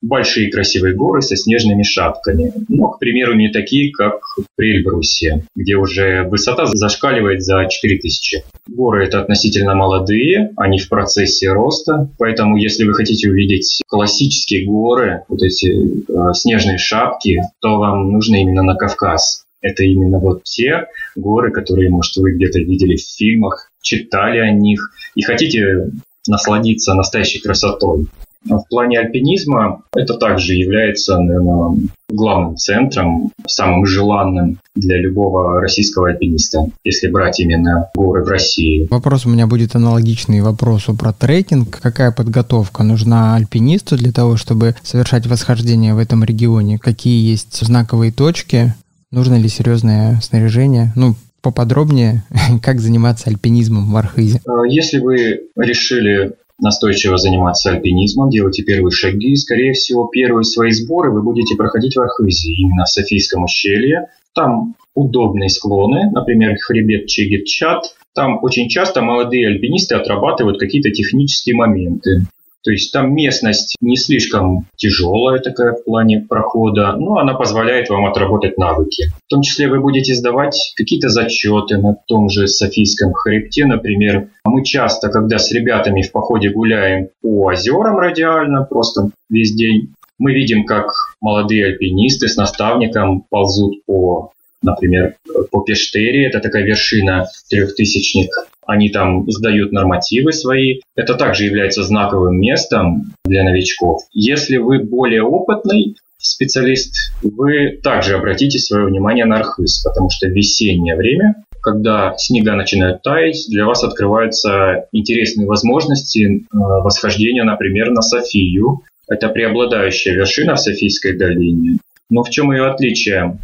большие 0.00 0.50
красивые 0.50 0.94
горы 0.94 1.22
со 1.22 1.36
снежными 1.36 1.82
шапками. 1.82 2.52
Но, 2.68 2.88
к 2.88 2.98
примеру, 2.98 3.34
не 3.34 3.50
такие, 3.50 3.92
как 3.92 4.20
при 4.56 4.76
Эльбрусе, 4.76 5.44
где 5.56 5.74
уже 5.76 6.22
высота 6.22 6.66
зашкаливает 6.66 7.42
за 7.42 7.66
4000. 7.68 8.44
Горы 8.68 9.04
это 9.04 9.20
относительно 9.20 9.74
молодые, 9.74 10.52
они 10.56 10.78
в 10.78 10.88
процессе 10.88 11.50
роста, 11.50 12.08
поэтому 12.18 12.56
если 12.56 12.84
вы 12.84 12.94
хотите 12.94 13.28
увидеть 13.28 13.82
классические 13.88 14.66
горы, 14.66 15.24
вот 15.28 15.42
эти 15.42 15.68
э, 15.72 16.34
снежные 16.34 16.78
шапки, 16.78 17.42
то 17.60 17.78
вам 17.78 18.12
нужно 18.12 18.36
именно 18.36 18.62
на 18.62 18.76
Кавказ. 18.76 19.44
Это 19.60 19.84
именно 19.84 20.18
вот 20.18 20.44
те 20.44 20.86
горы, 21.16 21.50
которые, 21.50 21.90
может, 21.90 22.16
вы 22.16 22.34
где-то 22.34 22.60
видели 22.60 22.96
в 22.96 23.02
фильмах, 23.02 23.70
читали 23.82 24.38
о 24.38 24.50
них 24.52 24.92
и 25.14 25.22
хотите 25.22 25.90
насладиться 26.26 26.94
настоящей 26.94 27.40
красотой. 27.40 28.06
В 28.44 28.62
плане 28.70 29.00
альпинизма 29.00 29.82
это 29.94 30.14
также 30.14 30.54
является, 30.54 31.18
наверное, 31.18 31.80
главным 32.08 32.56
центром, 32.56 33.32
самым 33.46 33.84
желанным 33.84 34.58
для 34.76 34.96
любого 34.96 35.60
российского 35.60 36.10
альпиниста, 36.10 36.66
если 36.84 37.08
брать 37.08 37.40
именно 37.40 37.90
горы 37.94 38.24
в 38.24 38.28
России. 38.28 38.86
Вопрос 38.90 39.26
у 39.26 39.28
меня 39.28 39.46
будет 39.46 39.74
аналогичный 39.74 40.40
вопросу 40.40 40.94
про 40.94 41.12
трекинг. 41.12 41.80
Какая 41.80 42.12
подготовка 42.12 42.84
нужна 42.84 43.34
альпинисту 43.34 43.96
для 43.96 44.12
того, 44.12 44.36
чтобы 44.36 44.76
совершать 44.82 45.26
восхождение 45.26 45.94
в 45.94 45.98
этом 45.98 46.22
регионе? 46.22 46.78
Какие 46.78 47.28
есть 47.28 47.58
знаковые 47.60 48.12
точки? 48.12 48.72
Нужно 49.10 49.38
ли 49.38 49.48
серьезное 49.48 50.20
снаряжение? 50.20 50.92
Ну, 50.94 51.14
поподробнее, 51.40 52.24
как 52.62 52.80
заниматься 52.80 53.30
альпинизмом 53.30 53.90
в 53.90 53.96
Архизе? 53.96 54.40
Если 54.68 54.98
вы 54.98 55.48
решили 55.56 56.34
настойчиво 56.60 57.16
заниматься 57.16 57.70
альпинизмом, 57.70 58.30
делайте 58.30 58.64
первые 58.64 58.92
шаги. 58.92 59.34
Скорее 59.36 59.72
всего, 59.72 60.08
первые 60.08 60.44
свои 60.44 60.72
сборы 60.72 61.12
вы 61.12 61.22
будете 61.22 61.56
проходить 61.56 61.96
в 61.96 62.00
Архизе, 62.00 62.52
именно 62.52 62.84
в 62.84 62.88
Софийском 62.88 63.44
ущелье. 63.44 64.08
Там 64.34 64.74
удобные 64.94 65.48
склоны, 65.48 66.10
например, 66.10 66.56
хребет 66.60 67.06
Чигит-Чат. 67.06 67.94
Там 68.14 68.42
очень 68.42 68.68
часто 68.68 69.00
молодые 69.00 69.46
альпинисты 69.46 69.94
отрабатывают 69.94 70.58
какие-то 70.58 70.90
технические 70.90 71.54
моменты. 71.54 72.26
То 72.64 72.70
есть 72.70 72.92
там 72.92 73.14
местность 73.14 73.76
не 73.80 73.96
слишком 73.96 74.66
тяжелая 74.76 75.38
такая 75.38 75.72
в 75.72 75.84
плане 75.84 76.20
прохода, 76.28 76.94
но 76.96 77.18
она 77.18 77.34
позволяет 77.34 77.88
вам 77.88 78.06
отработать 78.06 78.58
навыки. 78.58 79.10
В 79.26 79.28
том 79.28 79.42
числе 79.42 79.68
вы 79.68 79.80
будете 79.80 80.14
сдавать 80.14 80.72
какие-то 80.76 81.08
зачеты 81.08 81.78
на 81.78 81.94
том 82.06 82.28
же 82.28 82.48
Софийском 82.48 83.12
хребте, 83.12 83.64
например. 83.64 84.30
Мы 84.44 84.64
часто, 84.64 85.08
когда 85.08 85.38
с 85.38 85.52
ребятами 85.52 86.02
в 86.02 86.12
походе 86.12 86.50
гуляем 86.50 87.08
по 87.22 87.46
озерам 87.46 87.98
радиально, 87.98 88.64
просто 88.64 89.10
весь 89.30 89.54
день, 89.54 89.94
мы 90.18 90.34
видим, 90.34 90.66
как 90.66 90.86
молодые 91.20 91.66
альпинисты 91.66 92.28
с 92.28 92.36
наставником 92.36 93.24
ползут 93.30 93.84
по 93.86 94.32
например, 94.62 95.16
по 95.50 95.62
Пештере, 95.62 96.26
это 96.26 96.40
такая 96.40 96.64
вершина 96.64 97.26
трехтысячник, 97.48 98.30
они 98.68 98.90
там 98.90 99.24
сдают 99.30 99.72
нормативы 99.72 100.32
свои. 100.32 100.80
Это 100.94 101.14
также 101.14 101.44
является 101.44 101.82
знаковым 101.84 102.38
местом 102.38 103.14
для 103.24 103.42
новичков. 103.42 104.02
Если 104.12 104.58
вы 104.58 104.80
более 104.80 105.22
опытный 105.22 105.96
специалист, 106.18 107.12
вы 107.22 107.78
также 107.82 108.16
обратите 108.16 108.58
свое 108.58 108.86
внимание 108.86 109.24
на 109.24 109.36
Архыз, 109.36 109.82
потому 109.82 110.10
что 110.10 110.28
весеннее 110.28 110.96
время, 110.96 111.36
когда 111.62 112.14
снега 112.18 112.54
начинают 112.54 113.02
таять, 113.02 113.46
для 113.48 113.64
вас 113.64 113.82
открываются 113.84 114.86
интересные 114.92 115.46
возможности 115.46 116.20
э, 116.20 116.46
восхождения, 116.52 117.44
например, 117.44 117.90
на 117.90 118.02
Софию. 118.02 118.82
Это 119.08 119.28
преобладающая 119.28 120.12
вершина 120.12 120.56
в 120.56 120.60
Софийской 120.60 121.16
долине. 121.16 121.78
Но 122.10 122.22
в 122.22 122.28
чем 122.28 122.52
ее 122.52 122.66
отличие? 122.66 123.38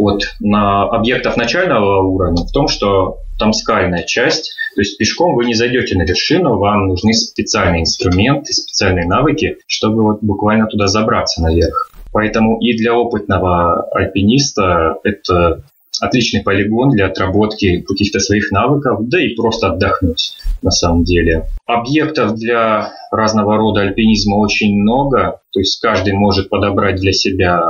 От 0.00 0.34
на 0.40 0.84
объектов 0.84 1.36
начального 1.36 2.02
уровня 2.02 2.44
в 2.44 2.52
том, 2.52 2.68
что 2.68 3.18
там 3.38 3.52
скальная 3.52 4.04
часть, 4.04 4.52
то 4.74 4.80
есть 4.80 4.98
пешком 4.98 5.34
вы 5.34 5.46
не 5.46 5.54
зайдете 5.54 5.96
на 5.96 6.02
вершину, 6.02 6.58
вам 6.58 6.88
нужны 6.88 7.12
специальные 7.12 7.82
инструменты, 7.82 8.52
специальные 8.52 9.06
навыки, 9.06 9.56
чтобы 9.66 10.02
вот 10.02 10.18
буквально 10.22 10.66
туда 10.66 10.86
забраться 10.86 11.42
наверх. 11.42 11.90
Поэтому 12.12 12.58
и 12.60 12.76
для 12.76 12.94
опытного 12.94 13.82
альпиниста 13.92 14.96
это 15.04 15.62
отличный 16.00 16.42
полигон 16.42 16.90
для 16.90 17.06
отработки 17.06 17.80
каких-то 17.80 18.20
своих 18.20 18.50
навыков, 18.50 19.00
да 19.08 19.22
и 19.22 19.34
просто 19.34 19.68
отдохнуть 19.68 20.34
на 20.62 20.70
самом 20.70 21.04
деле. 21.04 21.46
Объектов 21.66 22.34
для 22.36 22.92
разного 23.10 23.56
рода 23.56 23.82
альпинизма 23.82 24.36
очень 24.36 24.80
много, 24.80 25.40
то 25.52 25.60
есть 25.60 25.80
каждый 25.80 26.14
может 26.14 26.48
подобрать 26.48 26.96
для 26.96 27.12
себя 27.12 27.62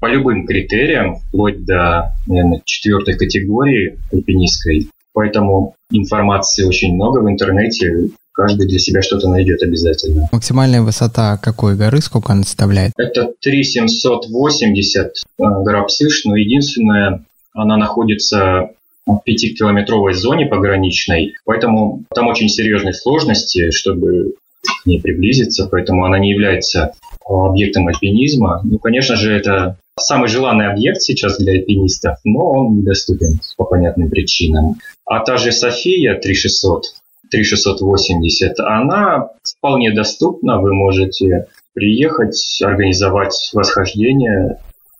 по 0.00 0.06
любым 0.06 0.46
критериям, 0.46 1.16
вплоть 1.16 1.64
до, 1.64 2.14
наверное, 2.26 2.62
четвертой 2.64 3.14
категории 3.14 3.98
альпинистской. 4.12 4.88
Поэтому 5.12 5.74
информации 5.90 6.64
очень 6.64 6.94
много 6.94 7.18
в 7.18 7.28
интернете, 7.28 8.10
каждый 8.32 8.68
для 8.68 8.78
себя 8.78 9.02
что-то 9.02 9.28
найдет 9.28 9.62
обязательно. 9.62 10.28
Максимальная 10.30 10.82
высота 10.82 11.36
какой 11.38 11.74
горы, 11.74 12.00
сколько 12.00 12.32
она 12.32 12.44
составляет? 12.44 12.92
Это 12.96 13.32
3780 13.40 15.06
э, 15.06 15.12
гора 15.38 15.82
Псыш, 15.82 16.24
но 16.24 16.36
единственное, 16.36 17.24
она 17.52 17.76
находится 17.76 18.70
в 19.06 19.20
пятикилометровой 19.24 20.14
зоне 20.14 20.46
пограничной, 20.46 21.34
поэтому 21.44 22.04
там 22.14 22.28
очень 22.28 22.48
серьезные 22.48 22.94
сложности, 22.94 23.72
чтобы 23.72 24.34
к 24.82 24.86
ней 24.86 25.00
приблизиться, 25.00 25.66
поэтому 25.68 26.04
она 26.04 26.18
не 26.18 26.30
является 26.30 26.92
объектом 27.26 27.88
альпинизма. 27.88 28.60
Ну, 28.62 28.78
конечно 28.78 29.16
же, 29.16 29.32
это 29.32 29.78
самый 29.98 30.28
желанный 30.28 30.70
объект 30.70 31.02
сейчас 31.02 31.38
для 31.38 31.52
альпинистов, 31.52 32.18
но 32.24 32.52
он 32.52 32.78
недоступен 32.78 33.40
по 33.56 33.64
понятным 33.64 34.10
причинам. 34.10 34.76
А 35.04 35.20
та 35.20 35.36
же 35.36 35.52
София 35.52 36.14
3600, 36.14 36.84
3680, 37.30 38.60
она 38.60 39.30
вполне 39.42 39.92
доступна, 39.92 40.60
вы 40.60 40.74
можете 40.74 41.46
приехать, 41.74 42.60
организовать 42.62 43.50
восхождение, 43.52 44.58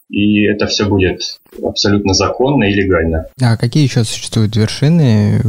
и 0.08 0.44
это 0.44 0.66
все 0.66 0.86
будет 0.86 1.38
абсолютно 1.62 2.14
законно 2.14 2.64
и 2.64 2.74
легально. 2.74 3.26
А 3.40 3.56
какие 3.56 3.84
еще 3.84 4.04
существуют 4.04 4.56
вершины 4.56 5.40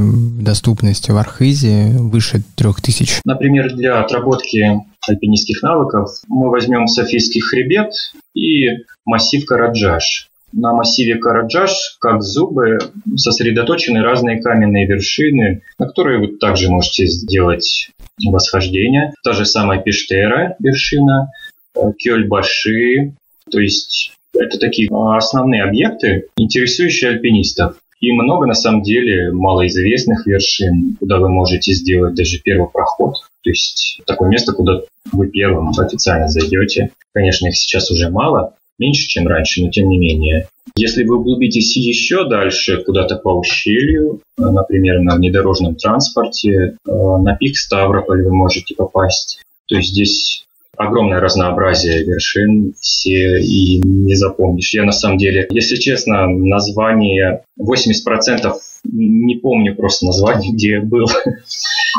доступности 0.42 1.12
в 1.12 1.18
Архизе 1.18 1.92
выше 1.98 2.44
3000? 2.56 3.22
Например, 3.26 3.74
для 3.74 4.02
отработки 4.02 4.82
альпинистских 5.08 5.64
навыков 5.64 6.10
мы 6.28 6.50
возьмем 6.50 6.88
Софийский 6.88 7.42
хребет 7.42 7.92
и 8.34 8.84
массив 9.06 9.46
Караджаш. 9.46 10.28
На 10.52 10.74
массиве 10.74 11.16
Караджаш, 11.16 11.98
как 12.00 12.24
зубы, 12.24 12.80
сосредоточены 13.16 14.02
разные 14.02 14.42
каменные 14.42 14.88
вершины, 14.88 15.62
на 15.78 15.88
которые 15.88 16.20
вы 16.20 16.38
также 16.38 16.70
можете 16.70 17.06
сделать 17.06 17.92
восхождение. 18.26 19.14
Та 19.24 19.34
же 19.34 19.46
самая 19.46 19.80
Пештера 19.80 20.56
вершина, 20.60 21.32
э, 21.76 21.80
Кёльбаши, 21.98 23.14
то 23.52 23.60
есть 23.60 24.14
это 24.40 24.58
такие 24.58 24.90
основные 24.92 25.64
объекты, 25.64 26.28
интересующие 26.38 27.12
альпинистов. 27.12 27.76
И 28.00 28.12
много, 28.14 28.46
на 28.46 28.54
самом 28.54 28.82
деле, 28.82 29.32
малоизвестных 29.32 30.26
вершин, 30.26 30.96
куда 31.00 31.18
вы 31.18 31.30
можете 31.30 31.74
сделать 31.74 32.16
даже 32.16 32.40
первый 32.40 32.70
проход. 32.70 33.16
То 33.44 33.50
есть 33.50 34.02
такое 34.06 34.30
место, 34.30 34.54
куда 34.54 34.82
вы 35.12 35.28
первым 35.28 35.70
официально 35.78 36.28
зайдете. 36.28 36.92
Конечно, 37.14 37.48
их 37.48 37.58
сейчас 37.58 37.92
уже 37.92 38.10
мало, 38.10 38.54
меньше, 38.78 39.08
чем 39.08 39.28
раньше, 39.28 39.64
но 39.64 39.70
тем 39.70 39.90
не 39.90 39.98
менее. 39.98 40.48
Если 40.78 41.04
вы 41.04 41.20
углубитесь 41.20 41.76
еще 41.76 42.28
дальше, 42.30 42.84
куда-то 42.84 43.18
по 43.18 43.38
ущелью, 43.38 44.22
э, 44.38 44.42
например, 44.44 45.02
на 45.02 45.16
внедорожном 45.16 45.76
транспорте, 45.76 46.52
э, 46.52 46.76
на 46.86 47.36
пик 47.36 47.58
Ставрополь 47.58 48.24
вы 48.24 48.34
можете 48.34 48.76
попасть. 48.76 49.42
То 49.68 49.76
есть 49.76 49.90
здесь 49.90 50.46
огромное 50.80 51.20
разнообразие 51.20 52.06
вершин, 52.06 52.74
все 52.80 53.42
и 53.42 53.82
не 53.84 54.16
запомнишь. 54.16 54.74
Я 54.74 54.84
на 54.84 54.94
самом 54.94 55.18
деле, 55.18 55.46
если 55.52 55.76
честно, 55.76 56.26
название 56.28 57.44
80% 57.60 58.54
не 58.86 59.36
помню 59.36 59.76
просто 59.76 60.06
название, 60.06 60.52
где 60.54 60.72
я 60.72 60.82
был. 60.82 61.06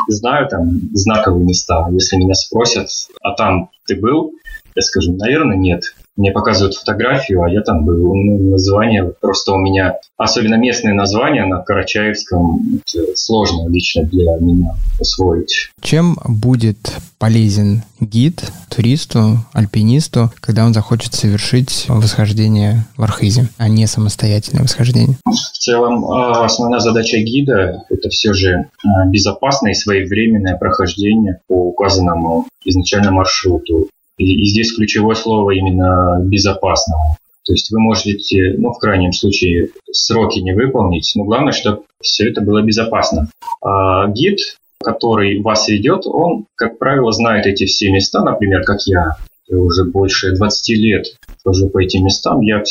Знаю 0.07 0.47
там 0.49 0.79
знаковые 0.93 1.45
места. 1.45 1.87
Если 1.91 2.17
меня 2.17 2.33
спросят, 2.33 2.89
а 3.21 3.35
там 3.35 3.69
ты 3.85 3.95
был? 3.95 4.33
Я 4.75 4.81
скажу, 4.81 5.13
наверное, 5.13 5.57
нет. 5.57 5.83
Мне 6.17 6.31
показывают 6.31 6.75
фотографию, 6.75 7.41
а 7.43 7.49
я 7.49 7.61
там 7.61 7.85
был. 7.85 8.13
Ну, 8.13 8.51
название 8.51 9.13
просто 9.21 9.53
у 9.53 9.57
меня, 9.57 9.95
особенно 10.17 10.55
местные 10.55 10.93
названия 10.93 11.45
на 11.45 11.59
Карачаевском, 11.59 12.81
сложно 13.15 13.69
лично 13.69 14.03
для 14.03 14.35
меня 14.39 14.75
усвоить. 14.99 15.71
Чем 15.81 16.17
будет 16.25 16.97
полезен 17.17 17.83
гид 17.99 18.43
туристу, 18.69 19.37
альпинисту, 19.53 20.31
когда 20.41 20.65
он 20.65 20.73
захочет 20.73 21.13
совершить 21.13 21.85
восхождение 21.87 22.85
в 22.97 23.03
Архизе, 23.03 23.47
а 23.57 23.69
не 23.69 23.87
самостоятельное 23.87 24.63
восхождение? 24.63 25.17
В 25.25 25.57
целом, 25.57 26.05
а, 26.05 26.43
основная 26.43 26.79
задача 26.79 27.17
гида– 27.17 27.83
это 27.89 28.09
все 28.09 28.33
же 28.33 28.65
а, 28.83 29.05
безопасное 29.07 29.71
и 29.71 29.75
своевременное 29.75 30.57
прохождение 30.57 31.39
по 31.47 31.53
указанному 31.53 32.47
изначально 32.65 33.11
маршруту. 33.11 33.87
И, 34.17 34.43
и 34.43 34.45
здесь 34.45 34.75
ключевое 34.75 35.15
слово 35.15 35.51
именно 35.51 36.19
безопасного. 36.23 37.17
То 37.43 37.53
есть 37.53 37.71
вы 37.71 37.79
можете, 37.79 38.55
ну, 38.57 38.71
в 38.71 38.77
крайнем 38.77 39.13
случае, 39.13 39.69
сроки 39.91 40.39
не 40.39 40.53
выполнить, 40.53 41.11
но 41.15 41.23
главное, 41.23 41.53
чтобы 41.53 41.83
все 42.01 42.29
это 42.29 42.41
было 42.41 42.61
безопасно. 42.61 43.29
А 43.63 44.07
гид, 44.07 44.39
который 44.83 45.41
вас 45.41 45.67
ведет, 45.67 46.05
он, 46.05 46.45
как 46.55 46.77
правило, 46.77 47.11
знает 47.11 47.47
эти 47.47 47.65
все 47.65 47.91
места, 47.91 48.23
например, 48.23 48.63
как 48.63 48.81
я. 48.85 49.17
Я 49.47 49.57
уже 49.57 49.83
больше 49.85 50.35
20 50.35 50.77
лет 50.77 51.05
хожу 51.43 51.69
по 51.69 51.83
этим 51.83 52.05
местам. 52.05 52.41
Я 52.41 52.63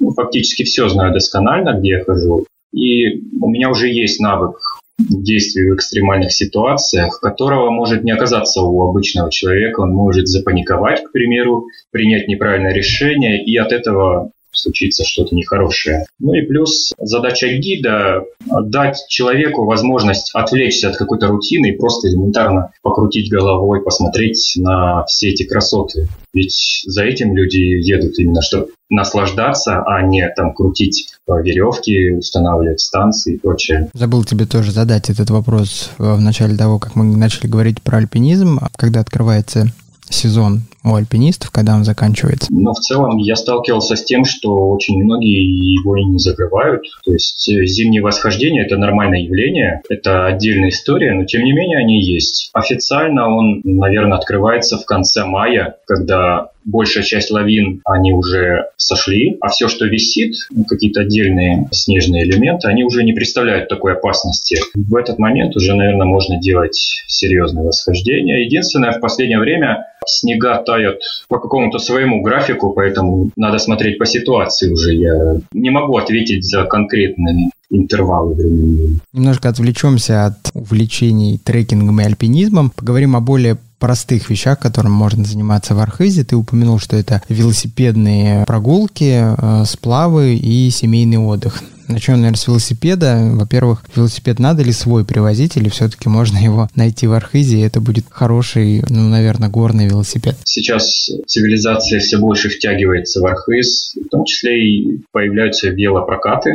ну, 0.00 0.10
фактически 0.12 0.64
все 0.64 0.88
знаю 0.88 1.12
досконально, 1.12 1.78
где 1.78 1.90
я 1.90 2.04
хожу. 2.04 2.46
И 2.72 3.20
у 3.40 3.48
меня 3.48 3.70
уже 3.70 3.88
есть 3.88 4.20
навык 4.20 4.58
действий 4.98 5.70
в 5.70 5.74
экстремальных 5.74 6.32
ситуациях, 6.32 7.20
которого 7.20 7.70
может 7.70 8.04
не 8.04 8.10
оказаться 8.10 8.62
у 8.62 8.82
обычного 8.88 9.30
человека. 9.30 9.80
Он 9.80 9.92
может 9.92 10.28
запаниковать, 10.28 11.04
к 11.04 11.12
примеру, 11.12 11.66
принять 11.90 12.28
неправильное 12.28 12.72
решение, 12.72 13.44
и 13.44 13.56
от 13.56 13.72
этого 13.72 14.32
случится 14.50 15.04
что-то 15.04 15.34
нехорошее. 15.34 16.06
Ну 16.18 16.34
и 16.34 16.42
плюс 16.42 16.92
задача 16.98 17.48
гида– 17.48 18.24
дать 18.64 19.04
человеку 19.08 19.64
возможность 19.64 20.30
отвлечься 20.34 20.88
от 20.88 20.96
какой-то 20.96 21.28
рутины 21.28 21.70
и 21.70 21.76
просто 21.76 22.08
элементарно 22.08 22.72
покрутить 22.82 23.30
головой, 23.30 23.82
посмотреть 23.82 24.54
на 24.56 25.04
все 25.04 25.30
эти 25.30 25.44
красоты. 25.44 26.08
Ведь 26.34 26.82
за 26.86 27.04
этим 27.04 27.36
люди 27.36 27.58
едут 27.58 28.18
именно, 28.18 28.42
чтобы 28.42 28.70
наслаждаться, 28.90 29.82
а 29.82 30.02
не 30.02 30.26
там 30.30 30.54
крутить 30.54 31.12
веревки, 31.26 32.12
устанавливать 32.12 32.80
станции 32.80 33.34
и 33.34 33.38
прочее. 33.38 33.90
Забыл 33.92 34.24
тебе 34.24 34.46
тоже 34.46 34.72
задать 34.72 35.10
этот 35.10 35.30
вопрос 35.30 35.90
в 35.98 36.20
начале 36.20 36.56
того, 36.56 36.78
как 36.78 36.96
мы 36.96 37.04
начали 37.04 37.46
говорить 37.48 37.82
про 37.82 37.98
альпинизм. 37.98 38.60
Когда 38.76 39.00
открывается 39.00 39.72
сезон 40.10 40.62
у 40.84 40.94
альпинистов, 40.94 41.50
когда 41.50 41.74
он 41.74 41.84
заканчивается? 41.84 42.46
Но 42.50 42.72
в 42.72 42.78
целом 42.78 43.18
я 43.18 43.36
сталкивался 43.36 43.96
с 43.96 44.04
тем, 44.04 44.24
что 44.24 44.70
очень 44.70 45.02
многие 45.02 45.74
его 45.74 45.96
и 45.96 46.04
не 46.04 46.18
закрывают. 46.18 46.84
То 47.04 47.12
есть 47.12 47.48
э, 47.48 47.66
зимние 47.66 48.02
восхождения– 48.02 48.64
это 48.66 48.76
нормальное 48.76 49.20
явление, 49.20 49.82
это 49.88 50.26
отдельная 50.26 50.70
история, 50.70 51.12
но 51.14 51.24
тем 51.24 51.44
не 51.44 51.52
менее 51.52 51.78
они 51.78 52.02
есть. 52.02 52.50
Официально 52.52 53.28
он, 53.28 53.60
наверное, 53.64 54.18
открывается 54.18 54.78
в 54.78 54.84
конце 54.84 55.24
мая, 55.24 55.76
когда 55.86 56.50
большая 56.68 57.02
часть 57.02 57.30
лавин, 57.30 57.80
они 57.84 58.12
уже 58.12 58.66
сошли, 58.76 59.38
а 59.40 59.48
все, 59.48 59.68
что 59.68 59.86
висит, 59.86 60.34
ну, 60.50 60.64
какие-то 60.64 61.00
отдельные 61.00 61.66
снежные 61.72 62.24
элементы, 62.24 62.68
они 62.68 62.84
уже 62.84 63.02
не 63.04 63.12
представляют 63.12 63.68
такой 63.68 63.94
опасности. 63.94 64.58
В 64.74 64.94
этот 64.94 65.18
момент 65.18 65.56
уже, 65.56 65.74
наверное, 65.74 66.06
можно 66.06 66.38
делать 66.38 67.02
серьезное 67.06 67.64
восхождение. 67.64 68.44
Единственное, 68.44 68.92
в 68.92 69.00
последнее 69.00 69.40
время 69.40 69.86
снега 70.06 70.62
тают 70.62 71.00
по 71.28 71.38
какому-то 71.38 71.78
своему 71.78 72.22
графику, 72.22 72.72
поэтому 72.72 73.30
надо 73.36 73.58
смотреть 73.58 73.98
по 73.98 74.06
ситуации 74.06 74.70
уже. 74.70 74.94
Я 74.94 75.40
не 75.52 75.70
могу 75.70 75.96
ответить 75.96 76.44
за 76.44 76.64
конкретные 76.64 77.50
интервалы 77.70 78.34
времени. 78.34 79.00
Немножко 79.12 79.48
отвлечемся 79.48 80.26
от 80.26 80.36
увлечений 80.54 81.38
трекингом 81.38 82.00
и 82.00 82.04
альпинизмом. 82.04 82.70
Поговорим 82.70 83.16
о 83.16 83.20
более 83.20 83.58
простых 83.78 84.30
вещах, 84.30 84.58
которым 84.58 84.92
можно 84.92 85.24
заниматься 85.24 85.74
в 85.74 85.80
Архизе. 85.80 86.24
Ты 86.24 86.36
упомянул, 86.36 86.78
что 86.78 86.96
это 86.96 87.22
велосипедные 87.28 88.44
прогулки, 88.44 89.34
э, 89.36 89.64
сплавы 89.64 90.34
и 90.34 90.70
семейный 90.70 91.18
отдых. 91.18 91.62
Начнем, 91.88 92.16
наверное, 92.16 92.36
с 92.36 92.46
велосипеда. 92.46 93.30
Во-первых, 93.32 93.84
велосипед 93.96 94.38
надо 94.38 94.62
ли 94.62 94.72
свой 94.72 95.04
привозить, 95.04 95.56
или 95.56 95.68
все-таки 95.68 96.08
можно 96.08 96.36
его 96.38 96.68
найти 96.74 97.06
в 97.06 97.12
Архизе, 97.12 97.58
и 97.58 97.62
это 97.62 97.80
будет 97.80 98.04
хороший, 98.10 98.82
ну, 98.88 99.08
наверное, 99.08 99.48
горный 99.48 99.86
велосипед? 99.86 100.36
Сейчас 100.44 101.10
цивилизация 101.26 102.00
все 102.00 102.18
больше 102.18 102.48
втягивается 102.48 103.20
в 103.20 103.26
Архиз, 103.26 103.94
в 103.94 104.08
том 104.08 104.24
числе 104.24 104.60
и 104.60 105.00
появляются 105.12 105.68
велопрокаты. 105.68 106.50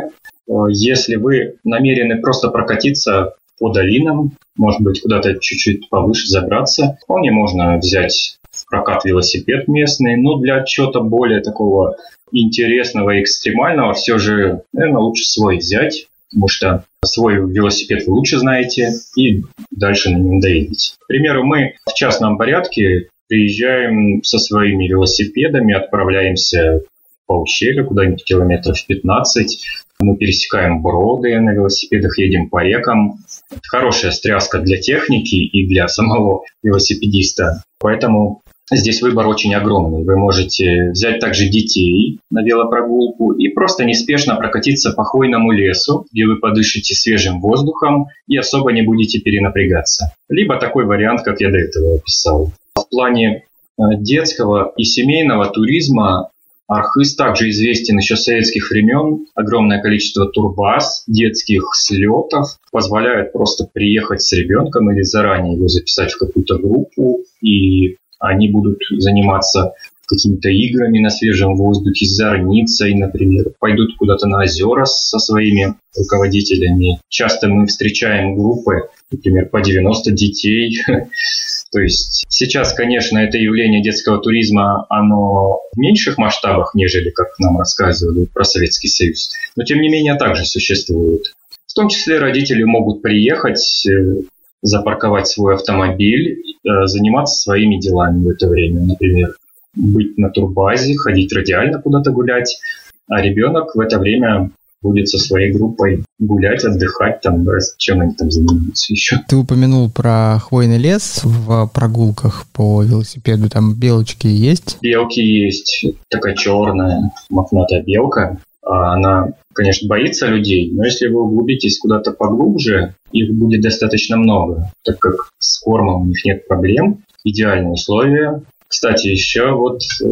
Э, 0.47 0.51
если 0.69 1.15
вы 1.15 1.55
намерены 1.63 2.21
просто 2.21 2.49
прокатиться 2.49 3.33
по 3.63 3.71
долинам, 3.71 4.33
может 4.57 4.81
быть, 4.81 4.99
куда-то 4.99 5.39
чуть-чуть 5.39 5.87
повыше 5.87 6.27
забраться. 6.27 6.97
Вполне 7.01 7.31
можно 7.31 7.77
взять 7.77 8.37
в 8.51 8.69
прокат 8.69 9.05
велосипед 9.05 9.69
местный, 9.69 10.17
но 10.17 10.37
для 10.37 10.65
чего-то 10.65 10.99
более 10.99 11.39
такого 11.39 11.95
интересного 12.33 13.11
и 13.11 13.21
экстремального 13.21 13.93
все 13.93 14.17
же, 14.17 14.63
наверное, 14.73 14.99
лучше 14.99 15.23
свой 15.23 15.59
взять, 15.59 16.07
потому 16.29 16.49
что 16.49 16.83
свой 17.05 17.35
велосипед 17.35 18.05
вы 18.05 18.15
лучше 18.15 18.37
знаете 18.37 18.89
и 19.15 19.43
дальше 19.71 20.09
на 20.09 20.17
нем 20.17 20.41
доедете. 20.41 20.95
К 20.99 21.07
примеру, 21.07 21.45
мы 21.45 21.75
в 21.89 21.93
частном 21.93 22.37
порядке 22.37 23.07
приезжаем 23.29 24.21
со 24.23 24.39
своими 24.39 24.89
велосипедами, 24.89 25.73
отправляемся 25.73 26.81
по 27.27 27.39
ущелью 27.39 27.87
куда-нибудь 27.87 28.25
километров 28.25 28.77
15, 28.85 29.57
мы 30.03 30.17
пересекаем 30.17 30.81
броды 30.81 31.39
на 31.39 31.51
велосипедах, 31.51 32.17
едем 32.17 32.49
по 32.49 32.61
рекам, 32.61 33.19
хорошая 33.67 34.11
стряска 34.11 34.59
для 34.59 34.77
техники 34.77 35.35
и 35.35 35.67
для 35.67 35.87
самого 35.87 36.43
велосипедиста. 36.63 37.63
Поэтому 37.79 38.43
Здесь 38.71 39.01
выбор 39.01 39.27
очень 39.27 39.53
огромный. 39.53 40.03
Вы 40.03 40.15
можете 40.15 40.91
взять 40.91 41.19
также 41.19 41.49
детей 41.49 42.19
на 42.31 42.43
велопрогулку 42.43 43.33
и 43.33 43.49
просто 43.49 43.83
неспешно 43.83 44.35
прокатиться 44.35 44.93
по 44.93 45.03
хвойному 45.03 45.51
лесу, 45.51 46.05
где 46.11 46.25
вы 46.25 46.37
подышите 46.39 46.95
свежим 46.95 47.41
воздухом 47.41 48.07
и 48.25 48.37
особо 48.37 48.71
не 48.71 48.81
будете 48.81 49.19
перенапрягаться. 49.19 50.13
Либо 50.29 50.57
такой 50.57 50.85
вариант, 50.85 51.23
как 51.23 51.41
я 51.41 51.51
до 51.51 51.57
этого 51.57 51.95
описал. 51.95 52.51
В 52.75 52.89
плане 52.89 53.43
э, 53.77 53.81
детского 53.97 54.71
и 54.77 54.85
семейного 54.85 55.47
туризма 55.47 56.29
Архыз 56.67 57.15
также 57.15 57.49
известен 57.49 57.97
еще 57.97 58.15
с 58.15 58.23
советских 58.23 58.69
времен. 58.69 59.25
Огромное 59.35 59.81
количество 59.81 60.27
турбаз, 60.27 61.03
детских 61.07 61.63
слетов 61.75 62.57
позволяют 62.71 63.33
просто 63.33 63.67
приехать 63.71 64.21
с 64.21 64.31
ребенком 64.33 64.89
или 64.91 65.01
заранее 65.01 65.55
его 65.55 65.67
записать 65.67 66.13
в 66.13 66.19
какую-то 66.19 66.57
группу 66.57 67.23
и 67.41 67.97
они 68.19 68.49
будут 68.49 68.79
заниматься 68.89 69.73
какими-то 70.13 70.49
играми 70.49 70.99
на 70.99 71.09
свежем 71.09 71.55
воздухе, 71.55 72.05
с 72.05 72.15
зорницей, 72.15 72.93
например, 72.95 73.51
пойдут 73.59 73.95
куда-то 73.97 74.27
на 74.27 74.39
озера 74.43 74.85
со 74.85 75.19
своими 75.19 75.75
руководителями. 75.97 76.99
Часто 77.09 77.47
мы 77.47 77.67
встречаем 77.67 78.35
группы, 78.35 78.89
например, 79.11 79.49
по 79.49 79.61
90 79.61 80.11
детей. 80.11 80.81
То 81.71 81.79
есть 81.79 82.25
сейчас, 82.29 82.73
конечно, 82.73 83.17
это 83.17 83.37
явление 83.37 83.81
детского 83.81 84.19
туризма, 84.19 84.85
оно 84.89 85.59
в 85.73 85.77
меньших 85.77 86.17
масштабах, 86.17 86.75
нежели, 86.75 87.09
как 87.09 87.27
нам 87.39 87.57
рассказывали 87.57 88.25
про 88.25 88.43
Советский 88.43 88.89
Союз. 88.89 89.31
Но, 89.55 89.63
тем 89.63 89.81
не 89.81 89.89
менее, 89.89 90.15
также 90.15 90.45
существует. 90.45 91.33
В 91.65 91.73
том 91.73 91.89
числе 91.89 92.19
родители 92.19 92.63
могут 92.63 93.01
приехать, 93.01 93.87
э, 93.87 94.21
запарковать 94.61 95.27
свой 95.27 95.55
автомобиль, 95.55 96.43
э, 96.63 96.85
заниматься 96.85 97.41
своими 97.41 97.79
делами 97.79 98.23
в 98.23 98.29
это 98.29 98.47
время. 98.47 98.81
Например, 98.81 99.33
быть 99.75 100.17
на 100.17 100.29
турбазе, 100.29 100.95
ходить 100.95 101.33
радиально 101.33 101.81
куда-то 101.81 102.11
гулять, 102.11 102.59
а 103.07 103.21
ребенок 103.21 103.75
в 103.75 103.79
это 103.79 103.99
время 103.99 104.51
будет 104.81 105.07
со 105.07 105.17
своей 105.17 105.51
группой 105.51 106.03
гулять, 106.19 106.63
отдыхать, 106.65 107.21
там, 107.21 107.45
чем 107.77 108.01
они 108.01 108.13
там 108.13 108.29
занимаются 108.29 108.93
еще. 108.93 109.19
Ты 109.27 109.37
упомянул 109.37 109.89
про 109.89 110.39
хвойный 110.39 110.77
лес 110.77 111.21
в 111.23 111.67
прогулках 111.73 112.45
по 112.53 112.83
велосипеду, 112.83 113.49
там 113.49 113.73
белочки 113.75 114.27
есть? 114.27 114.77
Белки 114.81 115.21
есть, 115.21 115.85
такая 116.09 116.35
черная 116.35 117.11
мохнатая 117.29 117.81
белка, 117.81 118.39
а 118.61 118.93
она, 118.93 119.29
конечно, 119.53 119.87
боится 119.87 120.27
людей, 120.27 120.69
но 120.71 120.85
если 120.85 121.07
вы 121.07 121.21
углубитесь 121.21 121.79
куда-то 121.79 122.11
поглубже, 122.11 122.95
их 123.11 123.33
будет 123.33 123.61
достаточно 123.61 124.17
много, 124.17 124.71
так 124.83 124.99
как 124.99 125.31
с 125.39 125.59
кормом 125.59 126.03
у 126.03 126.05
них 126.07 126.23
нет 126.25 126.47
проблем, 126.47 127.03
идеальные 127.23 127.71
условия. 127.71 128.41
Кстати, 128.73 129.05
еще 129.05 129.51
вот 129.51 129.81
э, 130.03 130.07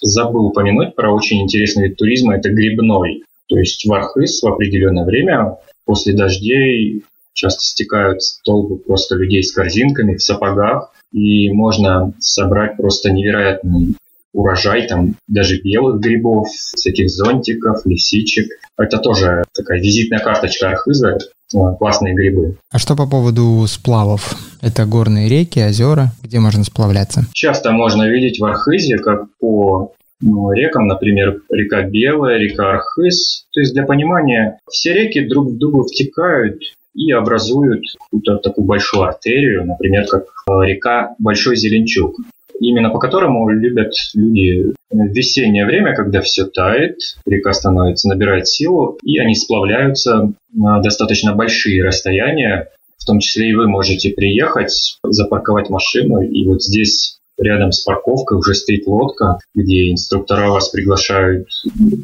забыл 0.00 0.46
упомянуть 0.46 0.94
про 0.94 1.12
очень 1.12 1.42
интересный 1.42 1.88
вид 1.88 1.96
туризма, 1.96 2.36
это 2.36 2.48
грибной. 2.48 3.24
То 3.48 3.58
есть 3.58 3.84
в 3.84 3.92
Архыз 3.92 4.40
в 4.40 4.46
определенное 4.46 5.04
время 5.04 5.56
после 5.84 6.12
дождей 6.12 7.02
часто 7.32 7.64
стекают 7.64 8.22
столбы 8.22 8.76
просто 8.76 9.16
людей 9.16 9.42
с 9.42 9.50
корзинками 9.52 10.14
в 10.14 10.22
сапогах, 10.22 10.92
и 11.10 11.50
можно 11.50 12.14
собрать 12.20 12.76
просто 12.76 13.10
невероятный 13.10 13.96
урожай 14.32 14.86
там 14.86 15.16
даже 15.26 15.60
белых 15.60 15.98
грибов, 15.98 16.46
всяких 16.48 17.10
зонтиков, 17.10 17.84
лисичек. 17.86 18.52
Это 18.78 18.98
тоже 18.98 19.42
такая 19.52 19.80
визитная 19.80 20.20
карточка 20.20 20.68
Архыза, 20.68 21.18
классные 21.50 22.14
грибы. 22.14 22.56
А 22.70 22.78
что 22.78 22.96
по 22.96 23.06
поводу 23.06 23.64
сплавов? 23.66 24.36
Это 24.60 24.86
горные 24.86 25.28
реки, 25.28 25.60
озера, 25.60 26.12
где 26.22 26.38
можно 26.38 26.64
сплавляться? 26.64 27.24
Часто 27.32 27.72
можно 27.72 28.08
видеть 28.08 28.38
в 28.38 28.44
Архизе, 28.44 28.98
как 28.98 29.26
по 29.38 29.92
ну, 30.20 30.52
рекам, 30.52 30.86
например, 30.86 31.40
река 31.50 31.82
Белая, 31.82 32.38
река 32.38 32.70
Архыз. 32.70 33.46
То 33.52 33.60
есть 33.60 33.72
для 33.72 33.84
понимания, 33.84 34.58
все 34.70 34.92
реки 34.92 35.26
друг 35.26 35.48
в 35.48 35.58
друга 35.58 35.84
втекают 35.84 36.60
и 36.94 37.10
образуют 37.12 37.84
какую-то 37.98 38.36
такую 38.38 38.66
большую 38.66 39.04
артерию, 39.04 39.64
например, 39.64 40.06
как 40.06 40.24
э, 40.24 40.66
река 40.66 41.14
Большой 41.18 41.56
Зеленчук 41.56 42.16
именно 42.60 42.90
по 42.90 42.98
которому 42.98 43.48
любят 43.48 43.92
люди 44.14 44.72
в 44.90 45.06
весеннее 45.12 45.66
время, 45.66 45.94
когда 45.94 46.20
все 46.20 46.44
тает, 46.44 46.96
река 47.26 47.52
становится, 47.52 48.08
набирает 48.08 48.46
силу, 48.46 48.98
и 49.02 49.18
они 49.18 49.34
сплавляются 49.34 50.32
на 50.52 50.80
достаточно 50.80 51.34
большие 51.34 51.84
расстояния, 51.84 52.68
в 52.98 53.06
том 53.06 53.18
числе 53.18 53.50
и 53.50 53.54
вы 53.54 53.66
можете 53.66 54.10
приехать, 54.10 54.98
запарковать 55.02 55.70
машину, 55.70 56.20
и 56.22 56.46
вот 56.46 56.62
здесь 56.62 57.19
рядом 57.40 57.72
с 57.72 57.80
парковкой 57.80 58.38
уже 58.38 58.54
стоит 58.54 58.86
лодка, 58.86 59.38
где 59.54 59.90
инструктора 59.90 60.50
вас 60.50 60.68
приглашают 60.68 61.48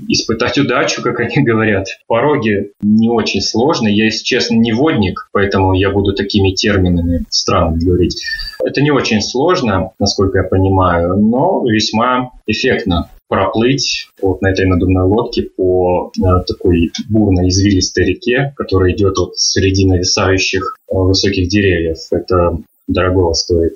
испытать 0.08 0.58
удачу, 0.58 1.02
как 1.02 1.20
они 1.20 1.36
говорят. 1.44 1.86
Пороги 2.06 2.72
не 2.80 3.10
очень 3.10 3.40
сложные. 3.40 3.96
Я, 3.96 4.04
если 4.06 4.24
честно, 4.24 4.56
не 4.56 4.72
водник, 4.72 5.28
поэтому 5.32 5.74
я 5.74 5.90
буду 5.90 6.14
такими 6.14 6.52
терминами 6.52 7.24
странно 7.30 7.76
говорить. 7.76 8.22
Это 8.64 8.80
не 8.80 8.90
очень 8.90 9.20
сложно, 9.20 9.90
насколько 9.98 10.38
я 10.38 10.44
понимаю, 10.44 11.16
но 11.18 11.64
весьма 11.66 12.30
эффектно 12.46 13.10
проплыть 13.28 14.08
вот 14.22 14.40
на 14.40 14.50
этой 14.50 14.66
надувной 14.66 15.04
лодке 15.04 15.42
по 15.42 16.12
э, 16.16 16.22
такой 16.46 16.92
бурной 17.08 17.48
извилистой 17.48 18.04
реке, 18.04 18.52
которая 18.56 18.92
идет 18.92 19.18
от 19.18 19.36
среди 19.36 19.86
нависающих 19.86 20.76
э, 20.88 20.94
высоких 20.94 21.48
деревьев. 21.48 21.98
Это 22.10 22.58
дорого 22.86 23.32
стоит. 23.34 23.74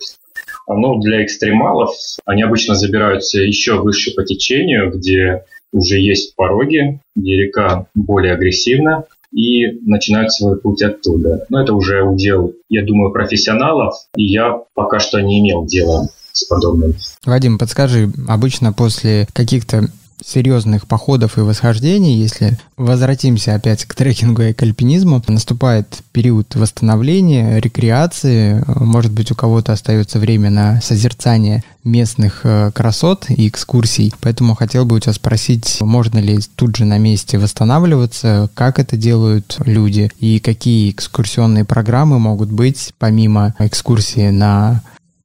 Но 0.74 0.98
для 0.98 1.24
экстремалов 1.24 1.90
они 2.24 2.42
обычно 2.42 2.74
забираются 2.74 3.40
еще 3.40 3.80
выше 3.80 4.14
по 4.14 4.24
течению, 4.24 4.90
где 4.92 5.44
уже 5.72 5.98
есть 5.98 6.35
пороги, 6.37 7.00
где 7.14 7.37
река 7.37 7.87
более 7.94 8.35
агрессивна, 8.35 9.04
и 9.33 9.66
начинают 9.88 10.33
свой 10.33 10.59
путь 10.59 10.83
оттуда. 10.83 11.44
Но 11.48 11.62
это 11.62 11.74
уже 11.74 12.02
удел, 12.02 12.54
я 12.68 12.85
думаю, 12.85 13.12
профессионалов, 13.12 13.94
и 14.16 14.24
я 14.24 14.61
пока 14.74 14.98
что 14.98 15.20
не 15.20 15.40
имел 15.40 15.64
дела 15.66 16.09
с 16.33 16.44
подобным. 16.44 16.94
Вадим, 17.24 17.59
подскажи, 17.59 18.11
обычно 18.28 18.72
после 18.72 19.26
каких-то 19.33 19.88
серьезных 20.24 20.87
походов 20.87 21.38
и 21.38 21.42
восхождений, 21.42 22.16
если 22.16 22.59
возвратимся 22.76 23.54
опять 23.54 23.85
к 23.85 23.94
трекингу 23.94 24.42
и 24.42 24.52
к 24.52 24.62
альпинизму, 24.62 25.22
наступает 25.28 25.98
период 26.12 26.54
восстановления, 26.54 27.61
рекреации, 27.61 28.64
может 28.66 29.12
быть, 29.12 29.30
у 29.30 29.35
кого-то 29.35 29.72
остается 29.72 30.18
время 30.18 30.50
на 30.50 30.80
созерцание 30.80 31.62
местных 31.85 32.40
э, 32.44 32.70
красот 32.74 33.26
и 33.30 33.48
экскурсий, 33.48 34.12
поэтому 34.20 34.54
хотел 34.54 34.85
бы 34.85 34.96
у 34.96 34.98
тебя 34.98 35.12
спросить, 35.12 35.78
можно 35.80 36.18
ли 36.18 36.38
тут 36.56 36.76
же 36.76 36.85
на 36.85 36.98
месте 36.98 37.38
восстанавливаться, 37.38 38.50
как 38.54 38.78
это 38.78 38.96
делают 38.96 39.56
люди 39.64 40.11
и 40.18 40.40
какие 40.40 40.90
экскурсионные 40.90 41.64
программы 41.64 42.18
могут 42.18 42.50
быть 42.50 42.92
помимо 42.98 43.54
экскурсии 43.59 44.28
на 44.28 44.83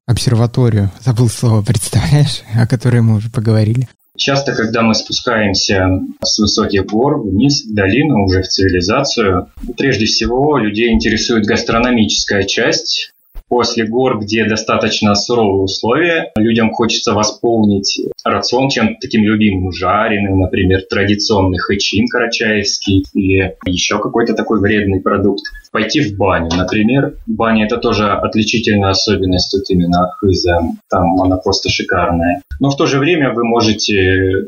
обсерваторию, 0.07 0.91
забыл 1.03 1.29
слово, 1.29 1.61
представляешь, 1.61 2.43
о 2.53 2.67
которой 2.67 3.01
мы 3.01 3.15
уже 3.15 3.29
поговорили. 3.29 3.89
Часто, 4.17 4.53
когда 4.53 4.81
мы 4.81 4.95
спускаемся 4.95 5.87
с 6.23 6.39
высоких 6.39 6.85
гор 6.85 7.21
вниз 7.21 7.65
в 7.65 7.73
долину, 7.73 8.23
уже 8.23 8.41
в 8.41 8.47
цивилизацию, 8.47 9.49
прежде 9.77 10.05
всего 10.05 10.57
людей 10.57 10.91
интересует 10.91 11.45
гастрономическая 11.45 12.43
часть 12.43 13.11
после 13.47 13.85
гор, 13.85 14.19
где 14.19 14.45
достаточно 14.45 15.15
суровые 15.15 15.63
условия, 15.63 16.31
людям 16.35 16.71
хочется 16.71 17.13
восполнить 17.13 18.01
рацион 18.23 18.69
чем-то 18.69 18.95
таким 19.01 19.23
любимым, 19.23 19.71
жареным, 19.71 20.39
например, 20.39 20.81
традиционный 20.89 21.59
хэчин 21.59 22.07
карачаевский 22.07 23.05
или 23.13 23.55
еще 23.65 23.99
какой-то 23.99 24.33
такой 24.33 24.59
вредный 24.59 25.01
продукт. 25.01 25.43
Пойти 25.71 26.01
в 26.01 26.17
баню, 26.17 26.49
например. 26.55 27.15
Баня– 27.27 27.65
это 27.67 27.77
тоже 27.77 28.11
отличительная 28.11 28.89
особенность 28.89 29.51
тут 29.51 29.69
именно 29.69 30.05
Архыза. 30.05 30.59
Там 30.89 31.21
она 31.21 31.37
просто 31.37 31.69
шикарная. 31.69 32.41
Но 32.59 32.69
в 32.69 32.77
то 32.77 32.85
же 32.85 32.99
время 32.99 33.33
вы 33.33 33.43
можете 33.43 34.47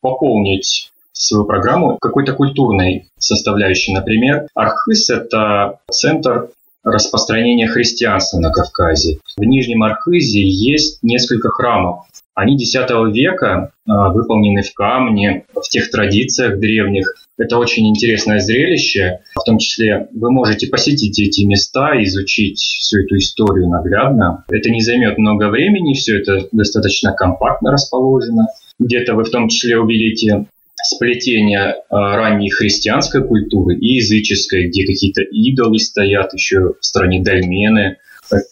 пополнить 0.00 0.90
свою 1.12 1.44
программу 1.44 1.96
какой-то 1.98 2.32
культурной 2.32 3.08
составляющей. 3.18 3.92
Например, 3.94 4.46
Архыз– 4.54 5.10
это 5.10 5.78
центр 5.90 6.50
распространения 6.86 7.66
христианства 7.66 8.38
на 8.38 8.50
Кавказе. 8.50 9.18
В 9.36 9.42
Нижнем 9.42 9.82
Архизе 9.82 10.40
есть 10.40 11.02
несколько 11.02 11.50
храмов. 11.50 12.06
Они 12.34 12.54
X 12.54 12.74
века 13.12 13.72
а, 13.86 14.10
выполнены 14.10 14.62
в 14.62 14.72
камне, 14.74 15.46
в 15.54 15.68
тех 15.68 15.90
традициях 15.90 16.58
древних. 16.58 17.14
Это 17.38 17.58
очень 17.58 17.88
интересное 17.88 18.38
зрелище. 18.38 19.20
В 19.34 19.42
том 19.44 19.58
числе 19.58 20.08
вы 20.14 20.30
можете 20.30 20.68
посетить 20.68 21.18
эти 21.18 21.42
места, 21.42 22.02
изучить 22.04 22.58
всю 22.58 23.00
эту 23.00 23.16
историю 23.16 23.68
наглядно. 23.68 24.44
Это 24.48 24.70
не 24.70 24.80
займет 24.80 25.18
много 25.18 25.48
времени, 25.48 25.94
все 25.94 26.20
это 26.20 26.46
достаточно 26.52 27.12
компактно 27.12 27.72
расположено. 27.72 28.46
Где-то 28.78 29.14
вы 29.14 29.24
в 29.24 29.30
том 29.30 29.48
числе 29.48 29.78
увидите 29.78 30.46
сплетение 30.82 31.76
ранней 31.90 32.50
христианской 32.50 33.26
культуры 33.26 33.76
и 33.76 33.94
языческой, 33.94 34.68
где 34.68 34.86
какие-то 34.86 35.22
идолы 35.22 35.78
стоят, 35.78 36.32
еще 36.34 36.74
в 36.80 36.84
стране 36.84 37.22
дольмены, 37.22 37.96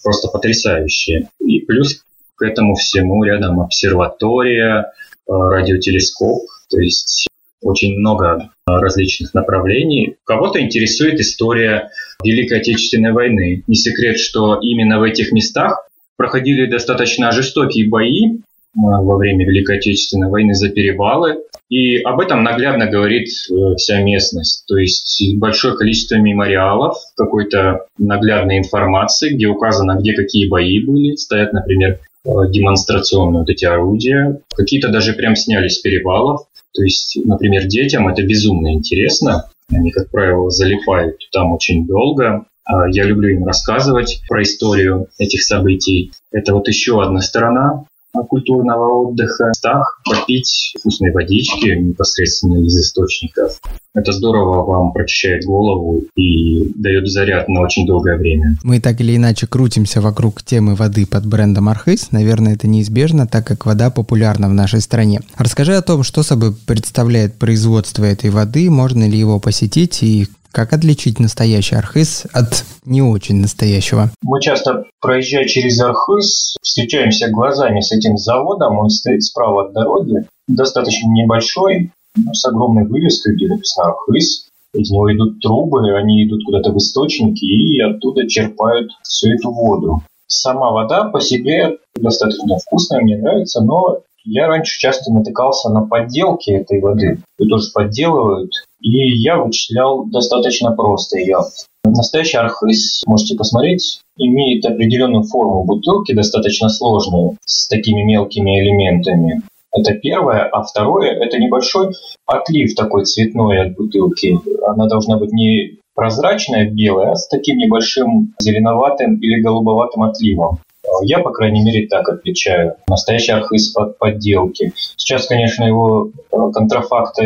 просто 0.03 0.29
потрясающие. 0.29 1.29
И 1.41 1.61
плюс 1.61 2.03
к 2.37 2.43
этому 2.43 2.75
всему 2.75 3.23
рядом 3.25 3.61
обсерватория, 3.61 4.93
радиотелескоп, 5.29 6.43
то 6.71 6.81
есть 6.81 7.29
очень 7.63 7.99
много 7.99 8.51
различных 8.67 9.33
направлений. 9.35 10.17
Кого-то 10.25 10.61
интересует 10.61 11.21
история 11.21 11.91
Великой 12.23 12.59
Отечественной 12.59 13.13
войны. 13.13 13.63
Не 13.67 13.75
секрет, 13.75 14.19
что 14.19 14.59
именно 14.61 14.99
в 14.99 15.03
этих 15.03 15.33
местах 15.33 15.89
проходили 16.17 16.67
достаточно 16.67 17.33
жестокие 17.33 17.89
бои 17.89 18.39
во 18.75 19.17
время 19.17 19.47
Великой 19.47 19.79
Отечественной 19.79 20.31
войны 20.31 20.55
за 20.55 20.71
перевалы. 20.71 21.39
И 21.71 21.99
об 21.99 22.21
этом 22.21 22.43
наглядно 22.43 22.87
говорит 22.87 23.29
э, 23.29 23.75
вся 23.77 24.03
местность. 24.03 24.65
То 24.69 24.77
есть 24.77 25.37
большое 25.37 25.77
количество 25.77 26.17
мемориалов, 26.17 26.97
какой-то 27.17 27.87
наглядной 27.99 28.59
информации, 28.59 29.35
где 29.35 29.47
указано, 29.47 29.99
где 29.99 30.13
какие 30.13 30.49
бои 30.49 30.85
были. 30.85 31.17
Стоят, 31.17 31.53
например, 31.53 32.01
э, 32.25 32.31
демонстрационные 32.51 33.41
вот 33.41 33.49
эти 33.49 33.65
орудия. 33.65 34.41
Какие-то 34.55 34.91
даже 34.91 35.15
прям 35.15 35.37
сняли 35.37 35.69
с 35.69 35.79
перевалов. 35.79 36.43
То 36.75 36.83
есть, 36.83 37.19
например, 37.25 37.67
детям 37.67 38.09
это 38.09 38.23
безумно 38.23 38.75
интересно. 38.75 39.47
Они, 39.73 39.91
как 39.91 40.11
правило, 40.11 40.51
залипают 40.51 41.17
там 41.33 41.53
очень 41.53 41.87
долго. 41.87 42.45
А 42.67 42.89
я 42.89 43.05
люблю 43.05 43.29
им 43.29 43.45
рассказывать 43.45 44.23
про 44.29 44.43
историю 44.43 45.09
этих 45.19 45.43
событий. 45.43 46.13
Это 46.31 46.55
вот 46.55 46.69
еще 46.69 47.03
одна 47.03 47.21
сторона 47.21 47.85
культурного 48.23 49.09
отдыха, 49.09 49.53
стах, 49.53 50.01
попить 50.05 50.75
вкусной 50.79 51.13
водички 51.13 51.77
непосредственно 51.77 52.65
из 52.65 52.77
источников. 52.79 53.61
Это 53.95 54.13
здорово 54.13 54.65
вам 54.65 54.93
прочищает 54.93 55.45
голову 55.45 56.03
и 56.17 56.73
дает 56.75 57.07
заряд 57.09 57.49
на 57.49 57.61
очень 57.61 57.87
долгое 57.87 58.17
время. 58.17 58.57
Мы 58.65 58.81
так 58.81 59.01
или 59.01 59.17
иначе 59.17 59.47
крутимся 59.47 60.01
вокруг 60.01 60.43
темы 60.43 60.75
воды 60.75 61.07
под 61.07 61.27
брендом 61.27 61.69
Архыз. 61.69 62.11
Наверное, 62.11 62.55
это 62.55 62.67
неизбежно, 62.67 63.27
так 63.27 63.47
как 63.47 63.67
вода 63.67 63.91
популярна 63.91 64.49
в 64.49 64.53
нашей 64.53 64.81
стране. 64.81 65.21
Расскажи 65.37 65.75
о 65.77 65.83
том, 65.83 66.03
что 66.03 66.23
собой 66.23 66.55
представляет 66.67 67.35
производство 67.35 68.05
этой 68.05 68.31
воды, 68.31 68.69
можно 68.69 69.09
ли 69.09 69.17
его 69.17 69.39
посетить 69.39 70.03
и 70.03 70.27
как 70.55 70.73
отличить 70.73 71.19
настоящий 71.19 71.75
архыз 71.75 72.27
от 72.33 72.65
не 72.85 73.03
очень 73.03 73.41
настоящего? 73.41 74.11
Мы 74.23 74.41
часто, 74.41 74.85
проезжая 75.01 75.47
через 75.47 75.81
архыз, 75.81 76.57
встречаемся 76.63 77.29
глазами 77.29 77.81
с 77.81 77.91
этим 77.91 78.17
заводом. 78.17 78.79
Он 78.79 78.89
стоит 78.89 79.25
справа 79.25 79.67
от 79.67 79.73
дороги, 79.73 80.27
достаточно 80.47 81.09
небольшой, 81.09 81.91
с 82.33 82.45
огромной 82.47 82.87
вывеской, 82.87 83.35
где 83.35 83.49
написано 83.49 83.89
«Архыз». 83.89 84.47
Из 84.73 84.91
него 84.91 85.13
идут 85.13 85.41
трубы, 85.41 85.93
они 85.97 86.25
идут 86.25 86.45
куда-то 86.45 86.73
в 86.73 86.79
источники 86.79 87.45
и 87.45 87.81
оттуда 87.81 88.29
черпают 88.29 88.91
всю 89.03 89.31
эту 89.33 89.53
воду. 89.53 90.03
Сама 90.27 90.71
вода 90.71 91.05
по 91.05 91.21
себе 91.21 91.79
достаточно 91.97 92.59
вкусная, 92.59 93.01
мне 93.01 93.17
нравится, 93.17 93.61
но 93.61 94.01
я 94.25 94.47
раньше 94.47 94.79
часто 94.81 95.13
натыкался 95.13 95.69
на 95.69 95.83
подделки 95.87 96.51
этой 96.51 96.81
воды. 96.81 97.19
Ее 97.39 97.49
тоже 97.49 97.71
подделывают. 97.73 98.51
И 98.85 98.91
я 99.23 99.39
вычислял 99.39 100.05
достаточно 100.05 100.73
просто 100.73 101.19
ее. 101.19 101.39
Настоящий 101.85 102.37
архыз, 102.37 103.03
можете 103.07 103.35
посмотреть, 103.35 104.01
имеет 104.19 104.65
определенную 104.67 105.25
форму 105.25 105.65
бутылки, 105.65 106.13
достаточно 106.13 106.69
сложную, 106.69 107.39
с 107.47 107.67
такими 107.69 108.03
мелкими 108.03 108.61
элементами. 108.61 109.43
Это 109.73 109.95
первое. 109.95 110.45
А 110.45 110.63
второе– 110.63 111.13
это 111.21 111.39
небольшой 111.39 111.95
отлив 112.27 112.75
такой 112.75 113.07
цветной 113.07 113.63
от 113.63 113.75
бутылки. 113.75 114.39
Она 114.67 114.87
должна 114.87 115.17
быть 115.17 115.33
не 115.33 115.79
прозрачная, 115.95 116.71
белая, 116.71 117.13
а 117.13 117.17
с 117.17 117.27
таким 117.29 117.57
небольшим 117.57 118.35
зеленоватым 118.39 119.17
или 119.17 119.41
голубоватым 119.41 120.03
отливом. 120.03 120.59
Я, 121.03 121.19
по 121.21 121.31
крайней 121.31 121.63
мере, 121.63 121.87
так 121.87 122.09
отличаю 122.09 122.75
настоящий 122.89 123.33
архыз 123.33 123.75
от 123.77 123.99
подделки. 123.99 124.73
Сейчас, 124.97 125.27
конечно, 125.27 125.65
его 125.65 126.11
э, 126.31 126.37
контрафакта 126.53 127.25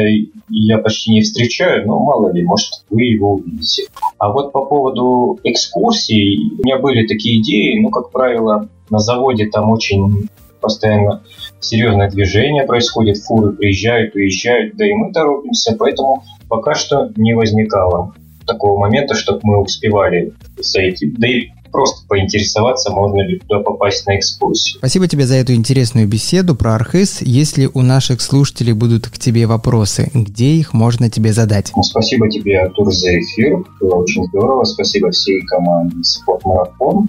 я 0.48 0.78
почти 0.78 1.12
не 1.12 1.22
встречаю, 1.22 1.86
но 1.86 1.98
мало 1.98 2.32
ли, 2.32 2.44
может, 2.44 2.84
вы 2.90 3.02
его 3.02 3.34
увидите. 3.34 3.84
А 4.18 4.30
вот 4.30 4.52
по 4.52 4.64
поводу 4.64 5.38
экскурсий, 5.44 6.52
у 6.58 6.62
меня 6.64 6.78
были 6.78 7.06
такие 7.06 7.40
идеи, 7.40 7.78
ну, 7.80 7.90
как 7.90 8.10
правило, 8.10 8.68
на 8.90 8.98
заводе 8.98 9.46
там 9.46 9.70
очень 9.70 10.28
постоянно 10.60 11.22
серьезное 11.60 12.10
движение 12.10 12.64
происходит, 12.64 13.18
фуры 13.18 13.52
приезжают, 13.52 14.14
уезжают, 14.14 14.76
да 14.76 14.86
и 14.86 14.92
мы 14.92 15.12
торопимся, 15.12 15.76
поэтому 15.78 16.24
пока 16.48 16.74
что 16.74 17.10
не 17.16 17.34
возникало 17.34 18.14
такого 18.46 18.80
момента, 18.80 19.14
чтобы 19.14 19.40
мы 19.42 19.60
успевали 19.60 20.32
зайти. 20.56 21.14
Да 21.16 21.28
и 21.28 21.50
просто 21.70 22.06
поинтересоваться, 22.08 22.90
можно 22.92 23.20
ли 23.20 23.38
туда 23.38 23.60
попасть 23.60 24.06
на 24.06 24.18
экскурсию. 24.18 24.78
Спасибо 24.78 25.08
тебе 25.08 25.26
за 25.26 25.36
эту 25.36 25.54
интересную 25.54 26.06
беседу 26.06 26.54
про 26.54 26.74
Архыз. 26.74 27.22
Если 27.22 27.68
у 27.72 27.82
наших 27.82 28.20
слушателей 28.20 28.72
будут 28.72 29.08
к 29.08 29.18
тебе 29.18 29.46
вопросы, 29.46 30.10
где 30.14 30.52
их 30.52 30.72
можно 30.72 31.10
тебе 31.10 31.32
задать? 31.32 31.72
Ну, 31.76 31.82
спасибо 31.82 32.28
тебе, 32.28 32.60
Артур, 32.60 32.92
за 32.92 33.18
эфир. 33.20 33.64
Было 33.80 33.96
очень 33.96 34.24
здорово. 34.26 34.64
Спасибо 34.64 35.10
всей 35.10 35.40
команде 35.42 36.02
«Спортмарафон». 36.02 37.08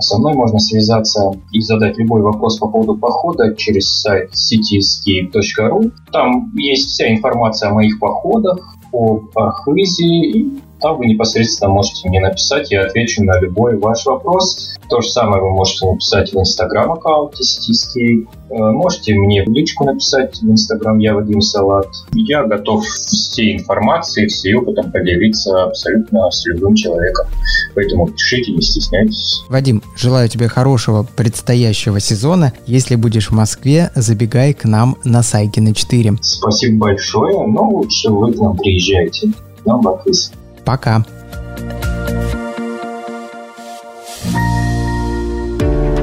Со 0.00 0.18
мной 0.18 0.34
можно 0.34 0.58
связаться 0.58 1.32
и 1.52 1.60
задать 1.60 1.96
любой 1.96 2.20
вопрос 2.20 2.58
по 2.58 2.68
поводу 2.68 2.96
похода 2.96 3.54
через 3.56 4.00
сайт 4.00 4.30
cityscape.ru. 4.32 5.90
Там 6.12 6.52
есть 6.54 6.90
вся 6.90 7.10
информация 7.10 7.70
о 7.70 7.74
моих 7.74 7.98
походах, 7.98 8.76
о 8.92 9.20
Архизе 9.34 10.04
и 10.04 10.60
там 10.80 10.96
вы 10.96 11.06
непосредственно 11.06 11.70
можете 11.70 12.08
мне 12.08 12.20
написать, 12.20 12.70
я 12.70 12.82
отвечу 12.82 13.22
на 13.24 13.38
любой 13.40 13.76
ваш 13.78 14.06
вопрос. 14.06 14.74
То 14.88 15.00
же 15.00 15.08
самое 15.08 15.42
вы 15.42 15.50
можете 15.50 15.86
написать 15.86 16.32
в 16.32 16.38
инстаграм 16.38 16.90
аккаунте 16.92 17.44
Стиски. 17.44 18.26
Э, 18.50 18.72
можете 18.72 19.14
мне 19.14 19.44
в 19.44 19.48
личку 19.50 19.84
написать 19.84 20.40
в 20.40 20.50
инстаграм 20.50 20.98
я 20.98 21.14
Вадим 21.14 21.40
Салат. 21.40 21.86
Я 22.12 22.44
готов 22.44 22.84
всей 22.84 23.58
информацией, 23.58 24.26
всей 24.26 24.54
опытом 24.54 24.90
поделиться 24.90 25.64
абсолютно 25.64 26.30
с 26.30 26.44
любым 26.46 26.74
человеком. 26.74 27.26
Поэтому 27.74 28.08
пишите, 28.08 28.52
не 28.52 28.62
стесняйтесь. 28.62 29.42
Вадим, 29.48 29.82
желаю 29.96 30.28
тебе 30.28 30.48
хорошего 30.48 31.06
предстоящего 31.16 32.00
сезона. 32.00 32.52
Если 32.66 32.96
будешь 32.96 33.30
в 33.30 33.34
Москве, 33.34 33.90
забегай 33.94 34.54
к 34.54 34.64
нам 34.64 34.96
на 35.04 35.22
Сайкина 35.22 35.74
4. 35.74 36.14
Спасибо 36.20 36.86
большое, 36.86 37.46
но 37.46 37.68
лучше 37.68 38.10
вы 38.10 38.32
к 38.32 38.40
нам 38.40 38.56
приезжайте. 38.56 39.32
Нам 39.64 39.82
Бакыс. 39.82 40.32
Пока. 40.70 41.02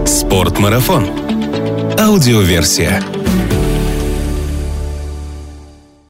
Спортмарафон. 0.06 1.08
Аудиоверсия. 1.98 3.02